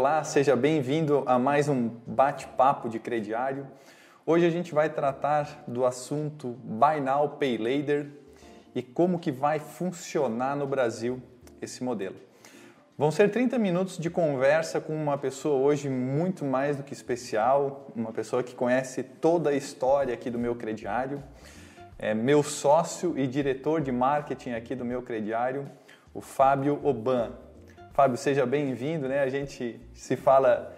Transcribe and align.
Olá, 0.00 0.22
seja 0.22 0.54
bem-vindo 0.54 1.24
a 1.26 1.40
mais 1.40 1.68
um 1.68 1.88
bate-papo 2.06 2.88
de 2.88 3.00
crediário. 3.00 3.66
Hoje 4.24 4.46
a 4.46 4.48
gente 4.48 4.72
vai 4.72 4.88
tratar 4.88 5.64
do 5.66 5.84
assunto 5.84 6.56
Buy 6.62 7.00
Now 7.00 7.30
Pay 7.30 7.58
Later 7.58 8.06
e 8.76 8.80
como 8.80 9.18
que 9.18 9.32
vai 9.32 9.58
funcionar 9.58 10.54
no 10.54 10.68
Brasil 10.68 11.20
esse 11.60 11.82
modelo. 11.82 12.14
Vão 12.96 13.10
ser 13.10 13.28
30 13.28 13.58
minutos 13.58 13.98
de 13.98 14.08
conversa 14.08 14.80
com 14.80 14.94
uma 14.94 15.18
pessoa 15.18 15.56
hoje 15.56 15.88
muito 15.88 16.44
mais 16.44 16.76
do 16.76 16.84
que 16.84 16.92
especial, 16.92 17.90
uma 17.96 18.12
pessoa 18.12 18.44
que 18.44 18.54
conhece 18.54 19.02
toda 19.02 19.50
a 19.50 19.54
história 19.54 20.14
aqui 20.14 20.30
do 20.30 20.38
meu 20.38 20.54
crediário, 20.54 21.20
é 21.98 22.14
meu 22.14 22.44
sócio 22.44 23.18
e 23.18 23.26
diretor 23.26 23.80
de 23.80 23.90
marketing 23.90 24.52
aqui 24.52 24.76
do 24.76 24.84
meu 24.84 25.02
crediário, 25.02 25.68
o 26.14 26.20
Fábio 26.20 26.78
Oban. 26.84 27.47
Fábio, 27.98 28.16
seja 28.16 28.46
bem-vindo, 28.46 29.08
né? 29.08 29.18
A 29.18 29.28
gente 29.28 29.76
se 29.92 30.16
fala 30.16 30.72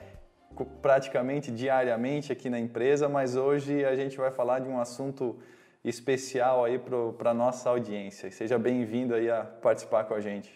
praticamente 0.81 1.53
diariamente 1.53 2.33
aqui 2.33 2.49
na 2.49 2.59
empresa, 2.59 3.11
mas 3.11 3.37
hoje 3.37 3.85
a 3.85 3.95
gente 3.95 4.17
vai 4.17 4.31
falar 4.31 4.61
de 4.61 4.71
um 4.71 4.81
assunto 4.81 5.39
especial 5.85 6.65
aí 6.65 6.79
para 6.79 7.33
a 7.33 7.35
nossa 7.35 7.69
audiência. 7.69 8.31
Seja 8.31 8.59
bem-vindo 8.59 9.15
aí 9.15 9.29
a 9.29 9.43
participar 9.45 10.05
com 10.05 10.15
a 10.15 10.21
gente. 10.21 10.51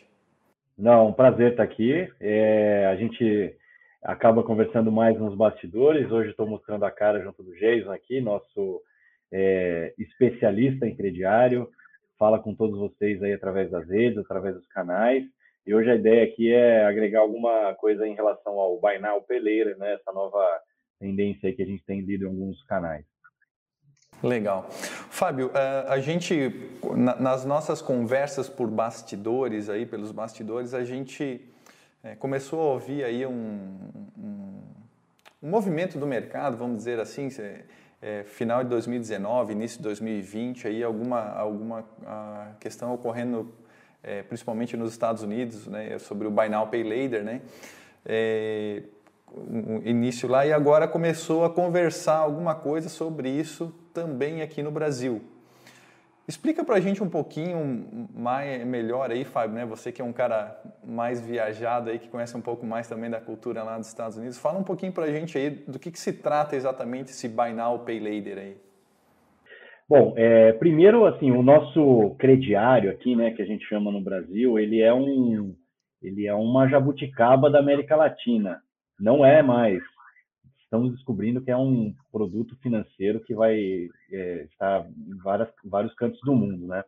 Não, 0.79 1.09
um 1.09 1.13
prazer 1.13 1.51
estar 1.51 1.63
aqui. 1.63 2.11
É, 2.19 2.87
a 2.87 2.97
gente 2.97 3.55
acaba 4.03 4.43
conversando 4.43 4.91
mais 4.91 5.19
nos 5.19 5.37
bastidores. 5.37 6.11
Hoje 6.11 6.31
estou 6.31 6.47
mostrando 6.47 6.87
a 6.87 6.91
cara 6.91 7.21
junto 7.21 7.43
do 7.43 7.55
Jason 7.57 7.93
aqui, 7.93 8.23
nosso 8.23 8.81
é, 9.31 9.93
especialista 9.99 10.87
em 10.87 10.97
crediário, 10.97 11.69
fala 12.19 12.39
com 12.39 12.55
todos 12.55 12.79
vocês 12.79 13.23
aí 13.23 13.35
através 13.35 13.71
das 13.71 13.87
redes, 13.87 14.17
através 14.17 14.55
dos 14.55 14.67
canais. 14.69 15.25
E 15.67 15.75
hoje 15.75 15.91
a 15.91 15.95
ideia 15.95 16.25
aqui 16.25 16.53
é 16.53 16.85
agregar 16.85 17.21
alguma 17.21 17.75
coisa 17.75 18.07
em 18.07 18.15
relação 18.15 18.59
ao 18.59 18.81
Now 19.01 19.23
Peleira, 19.23 19.75
né? 19.77 19.95
Essa 19.95 20.13
nova 20.13 20.45
tendência 21.01 21.55
que 21.55 21.63
a 21.63 21.67
gente 21.67 21.83
tem 21.85 22.01
lido 22.01 22.25
em 22.25 22.29
alguns 22.29 22.63
canais. 22.65 23.05
Legal. 24.23 24.67
Fábio, 24.71 25.51
eh, 25.55 25.85
a 25.89 25.99
gente, 25.99 26.51
nas 27.19 27.45
nossas 27.45 27.83
conversas 27.83 28.49
por 28.49 28.69
bastidores, 28.69 29.69
aí, 29.69 29.85
pelos 29.85 30.13
bastidores, 30.13 30.73
a 30.73 30.85
gente 30.85 31.41
eh, 32.03 32.15
começou 32.17 32.61
a 32.61 32.73
ouvir 32.75 33.05
aí 33.05 33.27
um, 33.27 33.79
um, 34.19 34.63
um 35.43 35.51
movimento 35.51 35.99
do 35.99 36.07
mercado, 36.07 36.57
vamos 36.57 36.77
dizer 36.77 37.01
assim, 37.01 37.29
é, 38.01 38.23
final 38.25 38.63
de 38.63 38.71
2019, 38.71 39.53
início 39.53 39.79
de 39.79 39.85
2020, 39.85 40.69
aí 40.69 40.83
alguma, 40.83 41.31
alguma 41.33 41.85
questão 42.61 42.93
ocorrendo 42.93 43.51
é, 44.05 44.23
principalmente 44.23 44.77
nos 44.77 44.93
Estados 44.93 45.23
Unidos, 45.23 45.67
né, 45.67 45.99
sobre 45.99 46.27
o 46.29 46.31
Buy 46.31 46.49
Now 46.49 46.67
Pay 46.67 46.83
Later, 46.83 47.25
né, 47.25 47.41
é, 48.05 48.83
um 49.37 49.81
início 49.85 50.29
lá, 50.29 50.47
e 50.47 50.53
agora 50.53 50.87
começou 50.87 51.45
a 51.45 51.51
conversar 51.51 52.19
alguma 52.19 52.55
coisa 52.55 52.89
sobre 52.89 53.29
isso 53.29 53.75
também 53.93 54.43
aqui 54.43 54.63
no 54.63 54.71
Brasil. 54.71 55.23
Explica 56.27 56.65
para 56.65 56.77
a 56.77 56.81
gente 56.81 57.03
um 57.03 57.09
pouquinho 57.09 58.09
mais, 58.15 58.65
melhor 58.67 59.11
aí, 59.11 59.25
Fábio, 59.25 59.57
né? 59.57 59.67
Você 59.67 59.93
que 59.93 60.01
é 60.01 60.05
um 60.05 60.13
cara 60.13 60.59
mais 60.83 61.21
viajado 61.21 61.91
aí, 61.91 61.99
que 61.99 62.09
conhece 62.09 62.35
um 62.35 62.41
pouco 62.41 62.65
mais 62.65 62.89
também 62.89 63.11
da 63.11 63.21
cultura 63.21 63.63
lá 63.63 63.77
dos 63.77 63.89
Estados 63.89 64.17
Unidos. 64.17 64.39
Fala 64.39 64.59
um 64.59 64.63
pouquinho 64.63 64.91
para 64.91 65.05
a 65.05 65.13
gente 65.13 65.37
aí 65.37 65.51
do 65.51 65.79
que, 65.79 65.91
que 65.91 66.01
se 66.01 66.15
trata 66.15 66.57
exatamente 66.57 67.11
esse 67.11 67.29
Buy 67.29 67.53
Now, 67.53 67.81
Pay 67.81 68.01
Later 68.01 68.39
aí. 68.39 68.57
Bom, 69.89 70.15
é, 70.17 70.53
primeiro, 70.53 71.05
assim, 71.05 71.31
o 71.31 71.43
nosso 71.43 72.17
crediário 72.19 72.91
aqui, 72.91 73.15
né, 73.15 73.33
que 73.33 73.43
a 73.43 73.47
gente 73.47 73.65
chama 73.67 73.93
no 73.93 74.01
Brasil, 74.01 74.59
ele 74.59 74.81
é 74.81 74.93
um, 74.93 75.55
ele 76.03 76.27
é 76.27 76.35
uma 76.35 76.69
jabuticaba 76.69 77.51
da 77.51 77.59
América 77.59 77.95
Latina. 77.95 78.61
Não 78.99 79.25
é 79.25 79.43
mais 79.43 79.83
estamos 80.75 80.93
descobrindo 80.93 81.41
que 81.41 81.53
é 81.53 81.57
um 81.57 81.95
produto 82.11 82.57
financeiro 82.57 83.21
que 83.21 83.33
vai 83.33 83.89
é, 84.11 84.43
estar 84.51 84.85
em 84.87 85.17
várias, 85.19 85.49
vários 85.65 85.95
cantos 85.95 86.19
do 86.23 86.35
mundo, 86.35 86.67
né? 86.67 86.83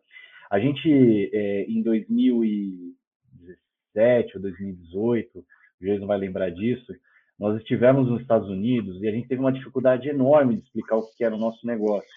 A 0.50 0.58
gente, 0.58 1.30
é, 1.32 1.62
em 1.64 1.80
2017 1.82 4.36
ou 4.36 4.42
2018, 4.42 5.38
o 5.38 5.44
Jason 5.80 6.06
vai 6.06 6.18
lembrar 6.18 6.50
disso, 6.50 6.92
nós 7.38 7.56
estivemos 7.58 8.08
nos 8.08 8.22
Estados 8.22 8.48
Unidos 8.48 9.00
e 9.02 9.08
a 9.08 9.12
gente 9.12 9.28
teve 9.28 9.40
uma 9.40 9.52
dificuldade 9.52 10.08
enorme 10.08 10.56
de 10.56 10.64
explicar 10.64 10.96
o 10.96 11.06
que 11.16 11.22
era 11.22 11.34
o 11.34 11.38
nosso 11.38 11.64
negócio. 11.66 12.08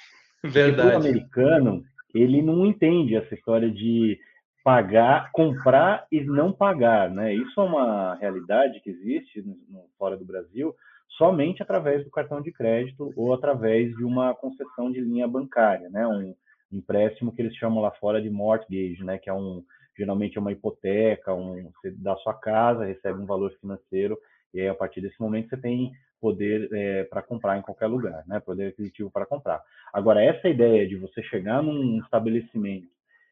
Verdade. 0.43 0.95
O 0.95 0.97
americano, 0.97 1.83
ele 2.13 2.41
não 2.41 2.65
entende 2.65 3.15
essa 3.15 3.33
história 3.33 3.69
de 3.69 4.19
pagar, 4.63 5.31
comprar 5.31 6.05
e 6.11 6.21
não 6.21 6.51
pagar, 6.51 7.09
né? 7.09 7.33
Isso 7.33 7.59
é 7.59 7.63
uma 7.63 8.15
realidade 8.15 8.79
que 8.81 8.89
existe 8.89 9.41
no, 9.41 9.85
fora 9.97 10.17
do 10.17 10.25
Brasil, 10.25 10.75
somente 11.17 11.61
através 11.61 12.03
do 12.03 12.11
cartão 12.11 12.41
de 12.41 12.51
crédito 12.51 13.11
ou 13.15 13.33
através 13.33 13.95
de 13.95 14.03
uma 14.03 14.33
concessão 14.33 14.91
de 14.91 15.01
linha 15.01 15.27
bancária, 15.27 15.89
né? 15.89 16.05
Um 16.07 16.35
empréstimo 16.71 17.31
que 17.31 17.41
eles 17.41 17.55
chamam 17.55 17.81
lá 17.81 17.91
fora 17.91 18.21
de 18.21 18.29
mortgage, 18.29 19.03
né? 19.03 19.17
Que 19.17 19.29
é 19.29 19.33
um 19.33 19.63
geralmente 19.97 20.37
é 20.37 20.39
uma 20.39 20.53
hipoteca, 20.53 21.33
um, 21.33 21.69
você 21.73 21.91
dá 21.91 22.15
sua 22.17 22.33
casa, 22.33 22.85
recebe 22.85 23.19
um 23.19 23.25
valor 23.25 23.51
financeiro 23.59 24.17
e 24.53 24.61
aí, 24.61 24.67
a 24.67 24.75
partir 24.75 25.01
desse 25.01 25.19
momento 25.19 25.49
você 25.49 25.57
tem 25.57 25.91
poder 26.19 26.69
é, 26.71 27.03
para 27.05 27.21
comprar 27.21 27.57
em 27.57 27.61
qualquer 27.61 27.87
lugar, 27.87 28.23
né? 28.27 28.39
Poder 28.39 28.67
aquisitivo 28.67 29.09
para 29.09 29.25
comprar. 29.25 29.61
Agora 29.93 30.23
essa 30.23 30.47
ideia 30.47 30.87
de 30.87 30.95
você 30.95 31.21
chegar 31.23 31.63
num 31.63 31.99
estabelecimento, 31.99 32.87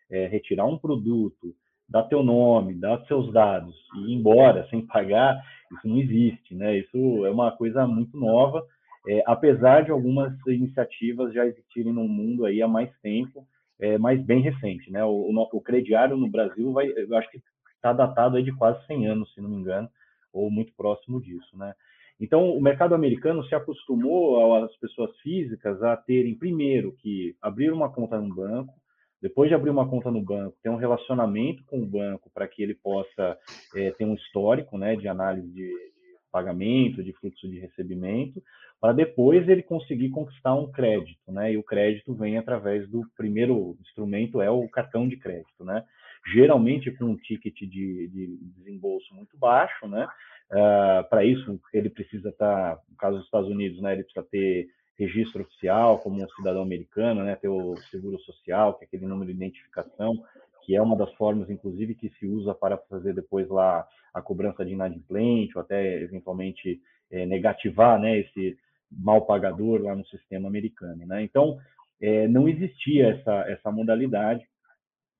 é, 0.09 0.27
retirar 0.27 0.65
um 0.65 0.77
produto, 0.77 1.53
dar 1.87 2.03
teu 2.03 2.23
nome, 2.23 2.75
dar 2.75 3.05
seus 3.05 3.31
dados 3.31 3.75
e 3.95 4.11
ir 4.11 4.15
embora 4.15 4.67
sem 4.69 4.85
pagar, 4.85 5.41
isso 5.71 5.87
não 5.87 5.97
existe, 5.99 6.55
né? 6.55 6.77
Isso 6.77 7.25
é 7.25 7.31
uma 7.31 7.51
coisa 7.51 7.85
muito 7.85 8.17
nova, 8.17 8.65
é, 9.07 9.23
apesar 9.25 9.83
de 9.83 9.91
algumas 9.91 10.33
iniciativas 10.47 11.33
já 11.33 11.45
existirem 11.45 11.93
no 11.93 12.07
mundo 12.07 12.45
aí 12.45 12.61
há 12.61 12.67
mais 12.67 12.89
tempo, 13.01 13.47
é, 13.79 13.97
mas 13.97 14.21
bem 14.21 14.41
recente, 14.41 14.91
né? 14.91 15.03
O, 15.03 15.31
o, 15.31 15.49
o 15.53 15.61
crediário 15.61 16.17
no 16.17 16.29
Brasil 16.29 16.73
vai, 16.73 16.87
eu 16.87 17.15
acho 17.15 17.29
que 17.29 17.41
está 17.75 17.93
datado 17.93 18.37
aí 18.37 18.43
de 18.43 18.51
quase 18.51 18.85
100 18.85 19.07
anos, 19.07 19.33
se 19.33 19.41
não 19.41 19.49
me 19.49 19.55
engano, 19.55 19.89
ou 20.33 20.51
muito 20.51 20.73
próximo 20.75 21.21
disso, 21.21 21.57
né? 21.57 21.73
Então, 22.19 22.49
o 22.49 22.61
mercado 22.61 22.95
americano 22.95 23.43
se 23.45 23.53
acostumou 23.53 24.63
as 24.63 24.75
pessoas 24.77 25.15
físicas 25.19 25.81
a 25.83 25.95
terem, 25.95 26.35
primeiro, 26.35 26.95
que 26.99 27.35
abrir 27.41 27.71
uma 27.71 27.91
conta 27.91 28.19
no 28.19 28.33
banco, 28.33 28.73
depois 29.21 29.49
de 29.49 29.55
abrir 29.55 29.69
uma 29.69 29.87
conta 29.87 30.09
no 30.11 30.21
banco, 30.21 30.57
ter 30.61 30.69
um 30.69 30.77
relacionamento 30.77 31.63
com 31.65 31.81
o 31.81 31.85
banco 31.85 32.29
para 32.33 32.47
que 32.47 32.61
ele 32.61 32.75
possa 32.75 33.37
é, 33.75 33.91
ter 33.91 34.05
um 34.05 34.15
histórico 34.15 34.77
né, 34.77 34.95
de 34.95 35.07
análise 35.07 35.47
de, 35.47 35.67
de, 35.67 35.97
pagamento, 36.31 37.03
de 37.03 37.13
fluxo 37.13 37.47
de 37.47 37.59
recebimento, 37.59 38.41
para 38.79 38.93
depois 38.93 39.47
ele 39.47 39.63
conseguir 39.63 40.09
conquistar 40.09 40.53
um 40.55 40.71
crédito. 40.71 41.31
Né? 41.31 41.53
E 41.53 41.57
o 41.57 41.63
crédito 41.63 42.13
vem 42.13 42.37
através 42.37 42.87
do 42.89 43.03
primeiro 43.15 43.75
instrumento, 43.81 44.41
é 44.41 44.49
o 44.49 44.67
cartão 44.69 45.07
de 45.07 45.17
crédito. 45.17 45.63
Né? 45.63 45.83
Geralmente 46.25 46.91
com 46.91 47.05
um 47.05 47.15
ticket 47.15 47.55
de, 47.59 48.07
de 48.07 48.37
desembolso 48.57 49.13
muito 49.13 49.37
baixo, 49.37 49.87
né? 49.87 50.07
Uh, 50.49 51.07
para 51.09 51.25
isso 51.25 51.59
ele 51.73 51.89
precisa 51.89 52.29
estar, 52.29 52.75
tá, 52.75 52.81
no 52.89 52.95
caso 52.95 53.17
dos 53.17 53.25
Estados 53.25 53.49
Unidos, 53.49 53.81
né, 53.81 53.93
ele 53.93 54.03
precisa 54.03 54.25
ter 54.31 54.69
registro 54.97 55.41
oficial 55.41 55.99
como 55.99 56.23
um 56.23 56.29
cidadão 56.29 56.61
americano, 56.61 57.21
né, 57.21 57.35
ter 57.35 57.49
o 57.49 57.75
seguro 57.91 58.17
social, 58.19 58.73
que 58.75 58.85
é 58.85 58.87
aquele 58.87 59.05
número 59.05 59.29
de 59.29 59.37
identificação, 59.37 60.23
que 60.63 60.73
é 60.73 60.81
uma 60.81 60.95
das 60.95 61.13
formas, 61.15 61.49
inclusive, 61.49 61.95
que 61.95 62.09
se 62.17 62.25
usa 62.25 62.53
para 62.53 62.77
fazer 62.77 63.13
depois 63.13 63.49
lá 63.49 63.85
a 64.13 64.21
cobrança 64.21 64.65
de 64.65 64.71
inadimplente 64.71 65.57
ou 65.57 65.61
até 65.61 66.01
eventualmente 66.01 66.81
é, 67.11 67.25
negativar, 67.25 67.99
né, 67.99 68.19
esse 68.19 68.57
mal 68.91 69.25
pagador 69.25 69.81
lá 69.81 69.95
no 69.95 70.05
sistema 70.05 70.47
americano, 70.47 71.05
né? 71.05 71.21
Então 71.23 71.57
é, 72.01 72.27
não 72.27 72.47
existia 72.47 73.09
essa 73.09 73.33
essa 73.49 73.71
modalidade. 73.71 74.47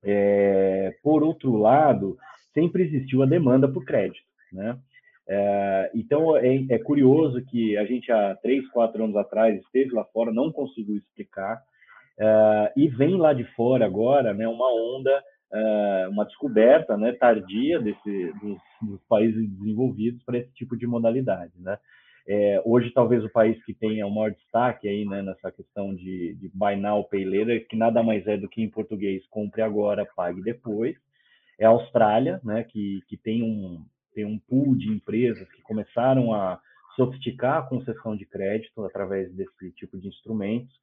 É, 0.03 0.96
por 1.03 1.24
outro 1.24 1.56
lado, 1.56 2.18
sempre 2.53 2.84
existiu 2.84 3.24
a 3.24 3.25
demanda 3.25 3.68
por 3.68 3.86
crédito, 3.86 4.25
né? 4.51 4.77
É, 5.30 5.92
então 5.94 6.38
é, 6.38 6.56
é, 6.69 6.80
curioso 6.80 7.44
que 7.45 7.75
a 7.77 7.86
gente 7.86 8.10
há 8.12 8.33
três, 8.36 8.66
quatro 8.69 9.04
anos 9.04 9.16
atrás 9.18 9.60
esteve 9.60 9.92
lá 9.94 10.06
fora, 10.06 10.31
não 10.31 10.51
conseguiu 10.54 10.95
explicar 10.95 11.62
é, 12.18 12.74
e 12.77 12.88
vem 12.88 13.18
lá 13.18 13.33
de 13.33 13.44
fora 13.54 13.86
agora, 13.86 14.33
né, 14.33 14.48
uma 14.48 14.74
onda, 14.74 15.24
é, 15.51 16.07
uma 16.10 16.25
descoberta, 16.25 16.95
né, 16.95 17.12
tardia 17.12 17.80
desse 17.80 18.33
dos, 18.42 18.57
dos 18.81 19.01
países 19.07 19.50
desenvolvidos 19.51 20.24
para 20.24 20.38
esse 20.38 20.51
tipo 20.54 20.77
de 20.77 20.88
modalidade, 20.88 21.54
né. 21.57 21.77
É, 22.29 22.62
hoje 22.65 22.91
talvez 22.91 23.24
o 23.24 23.29
país 23.29 23.63
que 23.63 23.74
tenha 23.74 24.06
o 24.06 24.13
maior 24.13 24.31
destaque 24.31 24.88
aí 24.88 25.06
né, 25.06 25.21
nessa 25.21 25.50
questão 25.50 25.95
de, 25.95 26.35
de 26.35 26.51
buy 26.53 26.75
now 26.75 27.03
pay 27.06 27.24
later, 27.24 27.65
que 27.68 27.75
nada 27.77 28.03
mais 28.03 28.27
é 28.27 28.35
do 28.35 28.50
que 28.50 28.62
em 28.62 28.69
português 28.69 29.25
compre 29.29 29.62
agora, 29.62 30.07
pague 30.15 30.41
depois, 30.41 30.95
é 31.57 31.65
a 31.65 31.69
Austrália, 31.69 32.41
né, 32.44 32.63
que, 32.63 33.01
que 33.07 33.15
tem 33.15 33.41
um, 33.41 33.85
tem 34.13 34.25
um 34.25 34.38
pool 34.38 34.75
de 34.75 34.89
empresas 34.89 35.50
que 35.53 35.62
começaram 35.62 36.33
a 36.33 36.59
sofisticar 36.97 37.59
a 37.59 37.62
concessão 37.68 38.15
de 38.15 38.25
crédito 38.25 38.83
através 38.83 39.31
desse 39.33 39.71
tipo 39.75 39.97
de 39.97 40.09
instrumentos, 40.09 40.75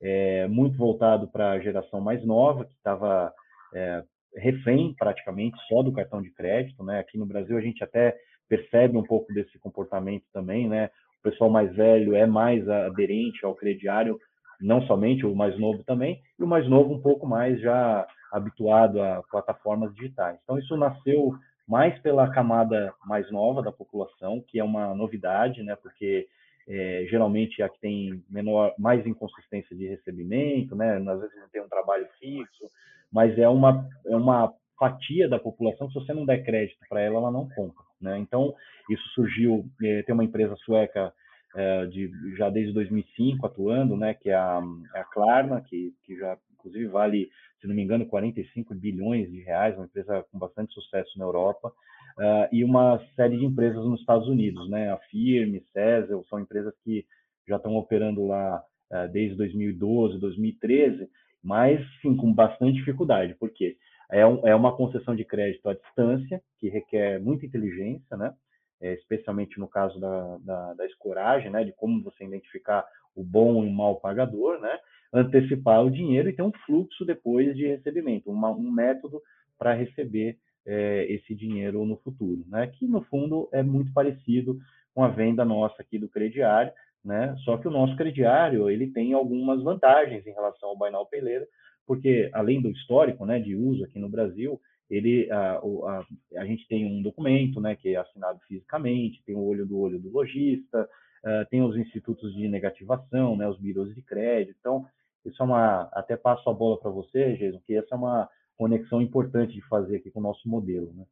é, 0.00 0.46
muito 0.46 0.76
voltado 0.76 1.26
para 1.26 1.52
a 1.52 1.58
geração 1.58 2.00
mais 2.00 2.24
nova, 2.24 2.64
que 2.64 2.74
estava 2.74 3.32
é, 3.74 4.04
refém 4.36 4.94
praticamente 4.98 5.56
só 5.68 5.82
do 5.82 5.92
cartão 5.92 6.22
de 6.22 6.30
crédito. 6.30 6.84
Né? 6.84 7.00
Aqui 7.00 7.18
no 7.18 7.26
Brasil 7.26 7.56
a 7.56 7.60
gente 7.60 7.82
até 7.82 8.16
percebe 8.52 8.98
um 8.98 9.02
pouco 9.02 9.32
desse 9.32 9.58
comportamento 9.58 10.24
também, 10.30 10.68
né? 10.68 10.90
O 11.20 11.22
pessoal 11.22 11.48
mais 11.48 11.74
velho 11.74 12.14
é 12.14 12.26
mais 12.26 12.68
aderente 12.68 13.46
ao 13.46 13.54
crediário, 13.54 14.20
não 14.60 14.82
somente 14.82 15.24
o 15.24 15.34
mais 15.34 15.58
novo 15.58 15.82
também, 15.84 16.20
e 16.38 16.42
o 16.42 16.46
mais 16.46 16.68
novo 16.68 16.92
um 16.92 17.00
pouco 17.00 17.26
mais 17.26 17.58
já 17.62 18.06
habituado 18.30 19.00
a 19.00 19.22
plataformas 19.30 19.94
digitais. 19.94 20.38
Então 20.42 20.58
isso 20.58 20.76
nasceu 20.76 21.32
mais 21.66 21.98
pela 22.00 22.30
camada 22.30 22.92
mais 23.06 23.30
nova 23.30 23.62
da 23.62 23.72
população, 23.72 24.44
que 24.46 24.58
é 24.58 24.64
uma 24.64 24.94
novidade, 24.94 25.62
né? 25.62 25.74
Porque 25.74 26.26
é, 26.68 27.06
geralmente 27.08 27.62
a 27.62 27.70
que 27.70 27.80
tem 27.80 28.22
menor, 28.28 28.74
mais 28.78 29.06
inconsistência 29.06 29.74
de 29.74 29.88
recebimento, 29.88 30.76
né? 30.76 30.98
Às 30.98 31.20
vezes 31.20 31.40
não 31.40 31.48
tem 31.48 31.62
um 31.62 31.68
trabalho 31.68 32.06
fixo, 32.20 32.68
mas 33.10 33.38
é 33.38 33.48
uma 33.48 33.88
é 34.06 34.14
uma 34.14 34.52
fatia 34.82 35.28
da 35.28 35.38
população 35.38 35.88
se 35.88 35.94
você 35.94 36.12
não 36.12 36.26
der 36.26 36.42
crédito 36.42 36.80
para 36.88 37.00
ela, 37.00 37.18
ela 37.18 37.30
não 37.30 37.48
compra, 37.50 37.84
né? 38.00 38.18
Então 38.18 38.52
isso 38.90 39.06
surgiu, 39.14 39.64
é, 39.80 40.02
tem 40.02 40.12
uma 40.12 40.24
empresa 40.24 40.56
sueca 40.56 41.12
é, 41.54 41.86
de 41.86 42.10
já 42.36 42.50
desde 42.50 42.72
2005 42.72 43.46
atuando, 43.46 43.96
né? 43.96 44.14
Que 44.14 44.30
é 44.30 44.34
a, 44.34 44.60
é 44.96 45.00
a 45.00 45.04
Klarna, 45.04 45.60
que 45.60 45.94
que 46.04 46.16
já 46.16 46.36
inclusive 46.58 46.88
vale 46.88 47.30
se 47.62 47.68
não 47.68 47.76
me 47.76 47.82
engano, 47.82 48.04
45 48.06 48.74
bilhões 48.74 49.30
de 49.30 49.40
reais, 49.40 49.76
uma 49.76 49.84
empresa 49.84 50.26
com 50.32 50.38
bastante 50.38 50.74
sucesso 50.74 51.16
na 51.16 51.24
Europa, 51.24 51.68
uh, 51.68 52.48
e 52.50 52.64
uma 52.64 53.00
série 53.14 53.38
de 53.38 53.44
empresas 53.44 53.84
nos 53.84 54.00
Estados 54.00 54.26
Unidos, 54.26 54.68
né? 54.68 54.90
A 54.90 54.98
Firme, 55.10 55.64
César, 55.72 56.20
são 56.28 56.40
empresas 56.40 56.74
que 56.82 57.06
já 57.48 57.56
estão 57.56 57.76
operando 57.76 58.26
lá 58.26 58.60
uh, 58.90 59.12
desde 59.12 59.36
2012, 59.36 60.18
2013, 60.18 61.08
mas 61.42 61.80
sim 62.00 62.16
com 62.16 62.32
bastante 62.34 62.78
dificuldade, 62.78 63.36
porque 63.38 63.76
é, 64.12 64.26
um, 64.26 64.46
é 64.46 64.54
uma 64.54 64.76
concessão 64.76 65.16
de 65.16 65.24
crédito 65.24 65.68
à 65.68 65.74
distância, 65.74 66.40
que 66.58 66.68
requer 66.68 67.18
muita 67.20 67.46
inteligência, 67.46 68.16
né? 68.16 68.32
É, 68.80 68.94
especialmente 68.94 69.58
no 69.58 69.68
caso 69.68 69.98
da, 70.00 70.38
da, 70.38 70.74
da 70.74 70.86
escoragem, 70.86 71.50
né? 71.50 71.64
De 71.64 71.72
como 71.72 72.02
você 72.02 72.24
identificar 72.24 72.84
o 73.14 73.24
bom 73.24 73.64
e 73.64 73.68
o 73.68 73.72
mau 73.72 73.96
pagador, 73.96 74.60
né? 74.60 74.78
antecipar 75.12 75.84
o 75.84 75.90
dinheiro 75.90 76.28
e 76.28 76.32
ter 76.32 76.42
um 76.42 76.52
fluxo 76.64 77.04
depois 77.04 77.54
de 77.54 77.66
recebimento, 77.66 78.30
uma, 78.30 78.50
um 78.50 78.70
método 78.70 79.20
para 79.58 79.74
receber 79.74 80.38
é, 80.64 81.06
esse 81.12 81.34
dinheiro 81.34 81.84
no 81.84 81.96
futuro, 81.98 82.44
né? 82.48 82.68
Que 82.68 82.86
no 82.86 83.02
fundo 83.02 83.48
é 83.52 83.62
muito 83.62 83.92
parecido 83.92 84.58
com 84.94 85.04
a 85.04 85.08
venda 85.08 85.44
nossa 85.44 85.82
aqui 85.82 85.98
do 85.98 86.08
crediário, 86.08 86.72
né? 87.04 87.34
Só 87.44 87.58
que 87.58 87.68
o 87.68 87.70
nosso 87.70 87.94
crediário 87.96 88.70
ele 88.70 88.90
tem 88.90 89.12
algumas 89.12 89.62
vantagens 89.62 90.26
em 90.26 90.32
relação 90.32 90.70
ao 90.70 91.06
Pay 91.06 91.20
Later, 91.20 91.48
porque 91.92 92.30
além 92.32 92.58
do 92.58 92.70
histórico, 92.70 93.26
né, 93.26 93.38
de 93.38 93.54
uso 93.54 93.84
aqui 93.84 93.98
no 93.98 94.08
Brasil, 94.08 94.58
ele 94.88 95.30
a, 95.30 95.58
a, 95.58 96.06
a 96.38 96.46
gente 96.46 96.66
tem 96.66 96.86
um 96.86 97.02
documento, 97.02 97.60
né, 97.60 97.76
que 97.76 97.90
é 97.90 97.96
assinado 97.96 98.40
fisicamente, 98.48 99.22
tem 99.26 99.36
o 99.36 99.44
olho 99.44 99.66
do 99.66 99.78
olho 99.78 99.98
do 99.98 100.10
lojista, 100.10 100.88
uh, 101.22 101.46
tem 101.50 101.62
os 101.62 101.76
institutos 101.76 102.34
de 102.34 102.48
negativação, 102.48 103.36
né, 103.36 103.46
os 103.46 103.58
birôs 103.58 103.94
de 103.94 104.00
crédito, 104.00 104.56
então 104.58 104.86
isso 105.22 105.42
é 105.42 105.44
uma. 105.44 105.82
Até 105.92 106.16
passo 106.16 106.48
a 106.48 106.54
bola 106.54 106.80
para 106.80 106.90
você, 106.90 107.36
Jason, 107.36 107.60
que 107.66 107.76
essa 107.76 107.94
é 107.94 107.94
uma 107.94 108.26
conexão 108.56 109.02
importante 109.02 109.52
de 109.52 109.60
fazer 109.68 109.96
aqui 109.96 110.10
com 110.10 110.20
o 110.20 110.22
nosso 110.22 110.48
modelo. 110.48 110.94
Né? 110.94 111.04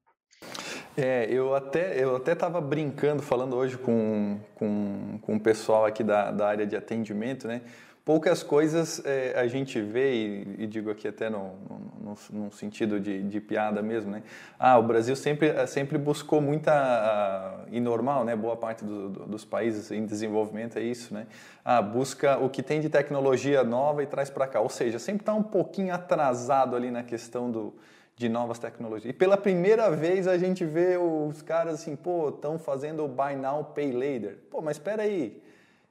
É, 0.96 1.26
eu 1.30 1.54
até 1.54 2.02
eu 2.02 2.16
até 2.16 2.32
estava 2.32 2.58
brincando, 2.58 3.20
falando 3.20 3.54
hoje 3.54 3.76
com, 3.76 4.40
com, 4.54 5.18
com 5.20 5.36
o 5.36 5.40
pessoal 5.40 5.84
aqui 5.84 6.02
da, 6.02 6.30
da 6.30 6.48
área 6.48 6.66
de 6.66 6.74
atendimento, 6.74 7.46
né? 7.46 7.60
Poucas 8.04 8.42
coisas 8.42 9.02
é, 9.04 9.34
a 9.36 9.46
gente 9.46 9.80
vê, 9.80 10.12
e, 10.14 10.56
e, 10.60 10.66
digo 10.66 10.90
aqui 10.90 11.06
até 11.06 11.28
no, 11.28 11.52
no, 12.00 12.16
no 12.30 12.52
sentido 12.52 12.98
de, 12.98 13.22
de, 13.22 13.40
piada 13.40 13.82
mesmo, 13.82 14.10
né? 14.10 14.22
Ah, 14.58 14.78
o 14.78 14.82
Brasil 14.82 15.14
sempre, 15.14 15.48
eh, 15.48 15.66
sempre 15.66 15.98
buscou 15.98 16.40
muita, 16.40 16.72
uh, 16.72 17.68
e 17.70 17.80
normal, 17.80 18.24
né? 18.24 18.34
Boa 18.34 18.56
parte 18.56 18.84
do, 18.84 19.10
do, 19.10 19.26
dos 19.26 19.44
países 19.44 19.90
em 19.90 20.06
desenvolvimento 20.06 20.78
é 20.78 20.82
isso, 20.82 21.12
né? 21.12 21.26
Ah, 21.64 21.82
busca 21.82 22.38
o 22.38 22.48
que 22.48 22.62
tem 22.62 22.80
de 22.80 22.88
tecnologia 22.88 23.62
nova 23.62 24.02
e 24.02 24.06
traz 24.06 24.30
para 24.30 24.46
cá. 24.46 24.60
Ou 24.60 24.70
seja, 24.70 24.98
sempre 24.98 25.22
está 25.22 25.34
um 25.34 25.42
pouquinho 25.42 25.94
atrasado 25.94 26.74
ali 26.74 26.90
na 26.90 27.02
questão 27.02 27.50
do, 27.50 27.74
de 28.16 28.28
novas 28.28 28.58
tecnologias. 28.58 29.10
E 29.10 29.12
pela 29.12 29.36
primeira 29.36 29.90
vez 29.90 30.26
a 30.26 30.38
gente 30.38 30.64
vê 30.64 30.96
os 30.96 31.42
caras 31.42 31.74
assim, 31.74 31.96
pô, 31.96 32.30
estão 32.30 32.58
fazendo 32.58 33.04
o 33.04 33.08
Buy 33.08 33.36
Now, 33.36 33.64
Pay 33.64 33.92
Later. 33.92 34.38
Pô, 34.50 34.62
mas 34.62 34.76
espera 34.76 35.02
aí 35.02 35.40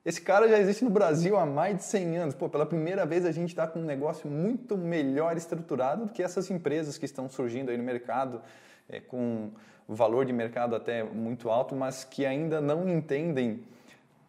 esse 0.05 0.21
cara 0.21 0.47
já 0.47 0.57
existe 0.57 0.83
no 0.83 0.89
Brasil 0.89 1.35
há 1.37 1.45
mais 1.45 1.77
de 1.77 1.83
100 1.83 2.17
anos. 2.17 2.35
Pô, 2.35 2.47
pela 2.47 2.65
primeira 2.65 3.05
vez 3.05 3.25
a 3.25 3.31
gente 3.31 3.49
está 3.49 3.67
com 3.67 3.79
um 3.79 3.85
negócio 3.85 4.29
muito 4.29 4.77
melhor 4.77 5.35
estruturado 5.35 6.05
do 6.05 6.13
que 6.13 6.23
essas 6.23 6.49
empresas 6.49 6.97
que 6.97 7.05
estão 7.05 7.29
surgindo 7.29 7.69
aí 7.69 7.77
no 7.77 7.83
mercado, 7.83 8.41
é, 8.87 8.99
com 8.99 9.51
valor 9.87 10.25
de 10.25 10.31
mercado 10.31 10.75
até 10.75 11.03
muito 11.03 11.49
alto, 11.49 11.75
mas 11.75 12.03
que 12.03 12.25
ainda 12.25 12.61
não 12.61 12.87
entendem 12.87 13.61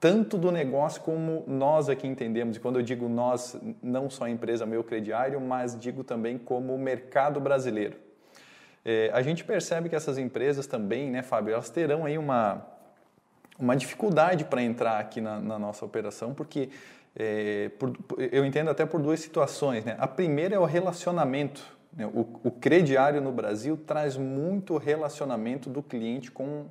tanto 0.01 0.39
do 0.39 0.51
negócio 0.51 1.03
como 1.03 1.45
nós 1.47 1.89
aqui 1.89 2.07
entendemos. 2.07 2.57
E 2.57 2.61
quando 2.61 2.79
eu 2.79 2.83
digo 2.83 3.09
nós, 3.09 3.57
não 3.83 4.09
só 4.09 4.25
a 4.25 4.31
empresa 4.31 4.65
Meu 4.65 4.83
Crediário, 4.83 5.41
mas 5.41 5.79
digo 5.79 6.03
também 6.03 6.39
como 6.39 6.75
o 6.75 6.79
mercado 6.79 7.39
brasileiro. 7.39 7.97
É, 8.83 9.11
a 9.13 9.21
gente 9.21 9.45
percebe 9.45 9.91
que 9.91 9.95
essas 9.95 10.17
empresas 10.17 10.67
também, 10.67 11.11
né, 11.11 11.23
Fábio, 11.23 11.53
elas 11.53 11.69
terão 11.69 12.07
aí 12.07 12.17
uma 12.17 12.67
uma 13.61 13.77
dificuldade 13.77 14.45
para 14.45 14.63
entrar 14.63 14.99
aqui 14.99 15.21
na, 15.21 15.39
na, 15.39 15.59
nossa 15.59 15.85
operação, 15.85 16.33
porque 16.33 16.71
é, 17.15 17.71
por, 17.79 17.97
eu 18.33 18.45
entendo 18.45 18.71
até 18.71 18.87
por 18.87 19.01
duas 19.01 19.21
situações. 19.21 19.85
Né? 19.85 19.97
A 19.99 20.09
primeira 20.09 20.55
é 20.55 20.59
o 20.59 20.65
relacionamento. 20.65 21.63
Né? 21.93 22.07
O, 22.07 22.27
o 22.43 22.51
crediário 22.51 23.21
no 23.21 23.33
Brasil 23.33 23.77
traz 23.77 24.17
muito 24.17 24.77
relacionamento 24.77 25.69
do 25.69 25.83
cliente 25.83 26.31
com, 26.31 26.67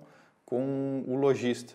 com 0.46 1.04
o 1.08 1.16
lojista. 1.16 1.74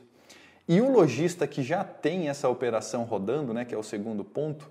E 0.66 0.80
o 0.80 0.90
lojista 0.90 1.46
que 1.46 1.62
já 1.62 1.84
tem 1.84 2.28
essa 2.28 2.48
operação 2.48 3.04
rodando, 3.04 3.52
né, 3.52 3.66
que 3.66 3.74
é 3.74 3.78
o 3.78 3.82
segundo 3.82 4.24
ponto, 4.24 4.70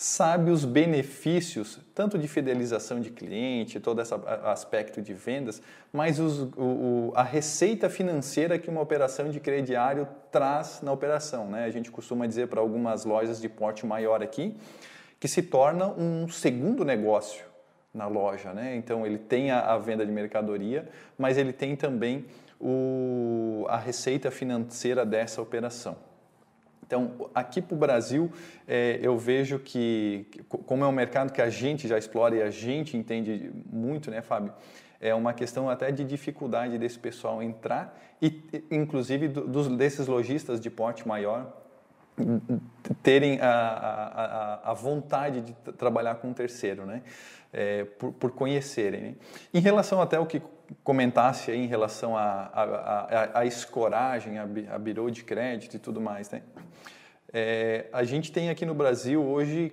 sabe 0.00 0.52
os 0.52 0.64
benefícios, 0.64 1.80
tanto 1.92 2.16
de 2.16 2.28
fidelização 2.28 3.00
de 3.00 3.10
cliente, 3.10 3.80
todo 3.80 4.00
esse 4.00 4.14
aspecto 4.44 5.02
de 5.02 5.12
vendas, 5.12 5.60
mas 5.92 6.20
os, 6.20 6.42
o, 6.56 7.10
a 7.16 7.24
receita 7.24 7.90
financeira 7.90 8.60
que 8.60 8.70
uma 8.70 8.80
operação 8.80 9.28
de 9.28 9.40
crediário 9.40 10.06
traz 10.30 10.78
na 10.82 10.92
operação. 10.92 11.48
Né? 11.48 11.64
A 11.64 11.70
gente 11.70 11.90
costuma 11.90 12.28
dizer 12.28 12.46
para 12.46 12.60
algumas 12.60 13.04
lojas 13.04 13.40
de 13.40 13.48
porte 13.48 13.84
maior 13.84 14.22
aqui 14.22 14.56
que 15.18 15.26
se 15.26 15.42
torna 15.42 15.88
um 15.88 16.28
segundo 16.28 16.84
negócio 16.84 17.44
na 17.92 18.06
loja. 18.06 18.52
Né? 18.52 18.76
Então, 18.76 19.04
ele 19.04 19.18
tem 19.18 19.50
a, 19.50 19.72
a 19.72 19.78
venda 19.78 20.06
de 20.06 20.12
mercadoria, 20.12 20.88
mas 21.18 21.36
ele 21.36 21.52
tem 21.52 21.74
também 21.74 22.24
o, 22.60 23.66
a 23.68 23.76
receita 23.76 24.30
financeira 24.30 25.04
dessa 25.04 25.42
operação. 25.42 25.96
Então, 26.88 27.30
aqui 27.34 27.60
para 27.60 27.74
o 27.74 27.78
Brasil, 27.78 28.32
é, 28.66 28.98
eu 29.02 29.18
vejo 29.18 29.58
que, 29.58 30.26
como 30.48 30.82
é 30.82 30.88
um 30.88 30.92
mercado 30.92 31.30
que 31.30 31.42
a 31.42 31.50
gente 31.50 31.86
já 31.86 31.98
explora 31.98 32.34
e 32.34 32.42
a 32.42 32.50
gente 32.50 32.96
entende 32.96 33.52
muito, 33.70 34.10
né, 34.10 34.22
Fábio? 34.22 34.54
É 34.98 35.14
uma 35.14 35.34
questão 35.34 35.68
até 35.68 35.92
de 35.92 36.02
dificuldade 36.02 36.78
desse 36.78 36.98
pessoal 36.98 37.42
entrar 37.42 37.94
e, 38.22 38.42
inclusive, 38.70 39.28
dos, 39.28 39.68
desses 39.68 40.06
lojistas 40.06 40.58
de 40.58 40.70
porte 40.70 41.06
maior 41.06 41.52
terem 43.02 43.38
a, 43.40 43.50
a, 43.50 44.70
a 44.70 44.74
vontade 44.74 45.42
de 45.42 45.52
trabalhar 45.72 46.14
com 46.16 46.28
um 46.28 46.32
terceiro, 46.32 46.86
né? 46.86 47.02
É, 47.52 47.84
por, 47.84 48.12
por, 48.12 48.30
conhecerem. 48.32 49.00
Né? 49.00 49.14
Em 49.54 49.60
relação 49.60 50.02
até 50.02 50.18
o 50.20 50.26
que 50.26 50.42
comentasse 50.84 51.50
aí 51.50 51.58
em 51.58 51.66
relação 51.66 52.14
à 52.16 53.42
escoragem, 53.46 54.38
a, 54.38 54.78
birô 54.78 55.08
de 55.08 55.24
crédito 55.24 55.74
e 55.74 55.78
tudo 55.78 56.00
mais, 56.00 56.30
né? 56.30 56.42
É, 57.32 57.86
a 57.92 58.04
gente 58.04 58.32
tem 58.32 58.48
aqui 58.50 58.64
no 58.64 58.74
Brasil 58.74 59.22
hoje 59.22 59.72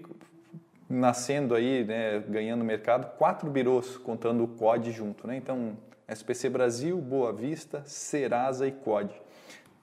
nascendo 0.89 1.55
aí, 1.55 1.83
né, 1.83 2.19
ganhando 2.27 2.63
mercado, 2.63 3.17
quatro 3.17 3.49
birôs 3.49 3.97
contando 3.97 4.43
o 4.43 4.47
COD 4.47 4.91
junto, 4.91 5.27
né? 5.27 5.35
Então, 5.35 5.77
SPC 6.07 6.49
Brasil, 6.49 6.97
Boa 6.99 7.33
Vista, 7.33 7.81
Serasa 7.85 8.67
e 8.67 8.71
COD. 8.71 9.13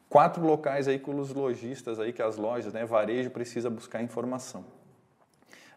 Quatro 0.09 0.45
locais 0.45 0.87
aí 0.87 0.99
com 0.99 1.19
os 1.19 1.33
lojistas 1.33 1.99
aí 1.99 2.13
que 2.13 2.23
as 2.23 2.37
lojas, 2.37 2.73
né, 2.73 2.85
varejo 2.85 3.31
precisa 3.31 3.69
buscar 3.69 4.03
informação. 4.03 4.65